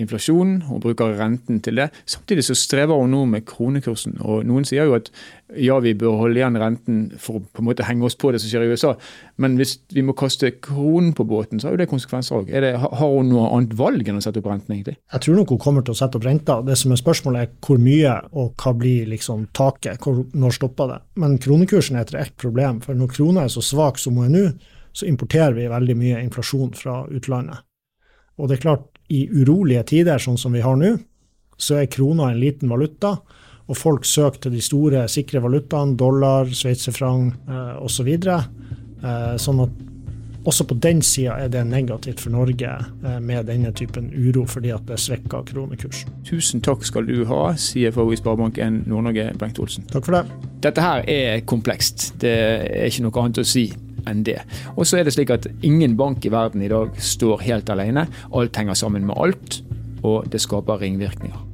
inflasjonen 0.00 0.62
og 0.72 0.82
bruker 0.84 1.16
renten 1.18 1.60
til 1.64 1.80
det. 1.80 1.88
Samtidig 2.08 2.44
så 2.46 2.56
strever 2.58 2.98
hun 2.98 3.12
nå 3.14 3.24
med 3.30 3.46
kronekursen. 3.48 4.18
og 4.20 4.46
Noen 4.48 4.66
sier 4.68 4.88
jo 4.88 4.96
at 4.98 5.10
ja, 5.56 5.78
vi 5.80 5.94
bør 5.96 6.18
holde 6.22 6.40
igjen 6.40 6.58
renten 6.60 6.98
for 7.18 7.38
å 7.38 7.42
på 7.42 7.62
en 7.62 7.68
måte 7.70 7.86
henge 7.88 8.04
oss 8.04 8.16
på 8.18 8.30
det 8.32 8.40
som 8.42 8.50
skjer 8.50 8.66
i 8.66 8.72
USA, 8.74 8.92
men 9.40 9.56
hvis 9.56 9.78
vi 9.96 10.04
må 10.04 10.12
kaste 10.18 10.50
kronen 10.64 11.14
på 11.16 11.24
båten, 11.28 11.60
så 11.60 11.68
har 11.68 11.76
jo 11.76 11.80
det 11.80 11.88
konsekvenser 11.88 12.42
òg. 12.42 12.50
Har 12.52 13.14
hun 13.14 13.30
noe 13.32 13.48
annet 13.56 13.72
valg 13.78 14.08
enn 14.08 14.20
å 14.20 14.24
sette 14.24 14.42
opp 14.42 14.50
renten, 14.50 14.74
egentlig? 14.76 14.98
Jeg 15.14 15.24
tror 15.24 15.38
nok 15.40 15.54
hun 15.54 15.62
kommer 15.62 15.86
til 15.86 15.96
å 15.96 16.00
sette 16.00 16.20
opp 16.20 16.26
renta. 16.28 16.58
Det 16.66 16.76
som 16.78 16.92
er 16.92 17.00
spørsmålet 17.00 17.46
er 17.46 17.54
hvor 17.64 17.80
mye, 17.80 18.16
og 18.36 18.52
hva 18.60 18.74
blir 18.76 19.08
liksom 19.14 19.46
taket? 19.56 20.04
Når 20.36 20.58
stopper 20.58 20.92
det? 20.92 20.98
Men 21.22 21.38
kronekursen 21.42 21.96
er 21.96 22.04
et 22.04 22.12
reelt 22.16 22.36
problem. 22.40 22.82
For 22.84 22.98
når 22.98 23.14
krona 23.14 23.46
er 23.46 23.54
så 23.54 23.64
svak 23.64 24.00
som 24.02 24.20
hun 24.20 24.28
er 24.28 24.34
nå, 24.34 24.44
så 24.92 25.08
importerer 25.08 25.56
vi 25.56 25.70
veldig 25.70 25.96
mye 25.96 26.22
inflasjon 26.26 26.72
fra 26.76 27.00
utlandet. 27.08 27.64
Og 28.38 28.50
det 28.50 28.58
er 28.58 28.64
klart, 28.68 28.86
i 29.08 29.24
urolige 29.32 29.84
tider, 29.94 30.20
sånn 30.20 30.38
som 30.40 30.54
vi 30.54 30.64
har 30.64 30.76
nå, 30.78 30.96
så 31.58 31.80
er 31.80 31.90
krona 31.92 32.30
en 32.32 32.40
liten 32.40 32.70
valuta. 32.70 33.16
Og 33.68 33.76
folk 33.76 34.06
søker 34.08 34.46
til 34.46 34.56
de 34.56 34.62
store, 34.64 35.04
sikre 35.12 35.42
valutaene, 35.44 35.96
dollar, 36.00 36.48
sveitserfranc 36.48 37.48
eh, 37.48 37.74
osv. 37.84 38.08
Så 38.24 38.36
eh, 38.38 39.34
sånn 39.40 39.64
at 39.66 39.82
også 40.48 40.64
på 40.64 40.76
den 40.80 41.02
sida 41.04 41.34
er 41.42 41.50
det 41.52 41.64
negativt 41.68 42.22
for 42.24 42.32
Norge 42.32 42.70
eh, 42.70 43.18
med 43.20 43.50
denne 43.50 43.72
typen 43.76 44.08
uro, 44.14 44.46
fordi 44.48 44.72
at 44.72 44.86
det 44.88 44.96
svekker 45.02 45.44
kronekursen. 45.50 46.14
Tusen 46.24 46.64
takk 46.64 46.86
skal 46.88 47.04
du 47.10 47.26
ha, 47.28 47.42
CFO 47.52 48.06
i 48.14 48.16
Sparebank1 48.16 48.86
Nord-Norge, 48.88 49.26
Bengt 49.40 49.60
Olsen. 49.60 49.84
Takk 49.92 50.08
for 50.08 50.16
det. 50.16 50.38
Dette 50.64 50.84
her 50.84 51.04
er 51.04 51.44
komplekst. 51.44 52.14
Det 52.22 52.32
er 52.32 52.88
ikke 52.88 53.04
noe 53.04 53.24
annet 53.24 53.42
å 53.42 53.46
si 53.48 53.66
enn 54.10 54.24
det. 54.26 54.40
Og 54.76 54.86
så 54.88 55.00
er 55.00 55.08
det 55.08 55.16
slik 55.16 55.32
at 55.34 55.48
ingen 55.62 55.96
bank 55.98 56.24
i 56.26 56.32
verden 56.34 56.64
i 56.64 56.72
dag 56.72 56.96
står 56.98 57.44
helt 57.48 57.70
alene. 57.74 58.08
Alt 58.34 58.56
henger 58.60 58.78
sammen 58.78 59.06
med 59.08 59.18
alt, 59.18 59.60
og 60.02 60.28
det 60.32 60.42
skaper 60.44 60.82
ringvirkninger. 60.82 61.47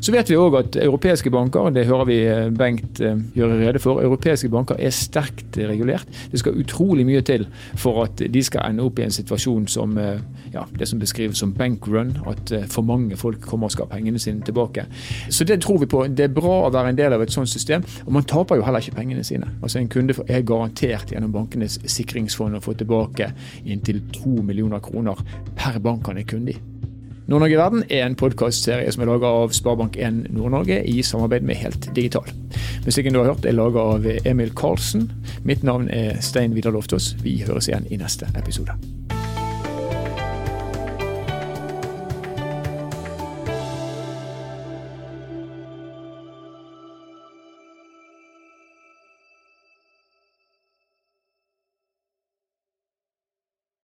Så 0.00 0.12
vet 0.14 0.30
vi 0.30 0.38
òg 0.38 0.56
at 0.58 0.76
europeiske 0.82 1.30
banker, 1.32 1.70
det 1.74 1.86
hører 1.88 2.08
vi 2.08 2.18
eh, 2.26 2.50
Bengt 2.52 3.00
eh, 3.00 3.18
gjøre 3.36 3.58
rede 3.60 3.82
for, 3.82 4.02
europeiske 4.02 4.50
banker 4.52 4.78
er 4.78 4.94
sterkt 4.94 5.58
regulert. 5.58 6.08
Det 6.32 6.40
skal 6.42 6.58
utrolig 6.58 7.06
mye 7.08 7.22
til 7.26 7.46
for 7.78 8.04
at 8.04 8.22
de 8.32 8.42
skal 8.44 8.68
ende 8.70 8.84
opp 8.86 8.98
i 8.98 9.06
en 9.06 9.14
situasjon 9.14 9.68
som 9.70 9.96
eh, 10.00 10.20
ja, 10.52 10.64
det 10.78 10.88
som 10.88 11.00
beskrives 11.00 11.40
som 11.40 11.54
bankrun, 11.56 12.16
at 12.28 12.52
for 12.70 12.84
mange 12.86 13.16
folk 13.16 13.40
kommer 13.46 13.70
og 13.70 13.74
skal 13.74 13.88
ha 13.88 13.96
pengene 13.96 14.20
sine 14.20 14.44
tilbake. 14.44 14.84
Så 15.30 15.46
det 15.48 15.62
tror 15.62 15.80
vi 15.80 15.88
på. 15.88 16.04
Det 16.08 16.26
er 16.26 16.34
bra 16.34 16.58
å 16.66 16.72
være 16.72 16.92
en 16.92 16.98
del 16.98 17.16
av 17.16 17.24
et 17.24 17.32
sånt 17.32 17.50
system. 17.50 17.84
Og 18.06 18.12
man 18.12 18.26
taper 18.28 18.60
jo 18.60 18.66
heller 18.66 18.84
ikke 18.84 18.98
pengene 18.98 19.24
sine. 19.24 19.48
Altså 19.62 19.80
En 19.80 19.88
kunde 19.92 20.14
er 20.28 20.44
garantert 20.46 21.12
gjennom 21.12 21.32
bankenes 21.32 21.78
sikringsfond 21.88 22.58
å 22.58 22.64
få 22.64 22.76
tilbake 22.78 23.32
inntil 23.64 24.02
to 24.12 24.42
millioner 24.42 24.82
kroner 24.84 25.24
per 25.56 25.80
bank 25.82 26.12
han 26.12 26.20
er 26.20 26.28
kunde 26.28 26.52
i. 26.56 26.71
Nord-Norge 27.30 27.54
i 27.54 27.58
verden 27.58 27.84
er 27.88 28.06
en 28.06 28.16
podkastserie 28.18 28.90
som 28.92 29.04
er 29.04 29.10
laga 29.12 29.30
av 29.30 29.52
Sparebank1 29.54 30.32
Nord-Norge 30.34 30.80
i 30.90 31.02
samarbeid 31.06 31.46
med 31.46 31.60
Helt 31.60 31.86
Digital. 31.94 32.26
Musikken 32.84 33.14
du 33.14 33.20
har 33.22 33.30
hørt 33.30 33.46
er 33.46 33.54
laga 33.54 33.84
av 33.94 34.08
Emil 34.24 34.50
Karlsen. 34.58 35.06
Mitt 35.46 35.62
navn 35.62 35.86
er 35.94 36.18
Stein 36.20 36.56
Vidar 36.56 36.74
Loftaas. 36.74 37.12
Vi 37.22 37.38
høres 37.46 37.70
igjen 37.70 37.86
i 37.90 38.00
neste 38.02 38.26
episode. 38.34 38.74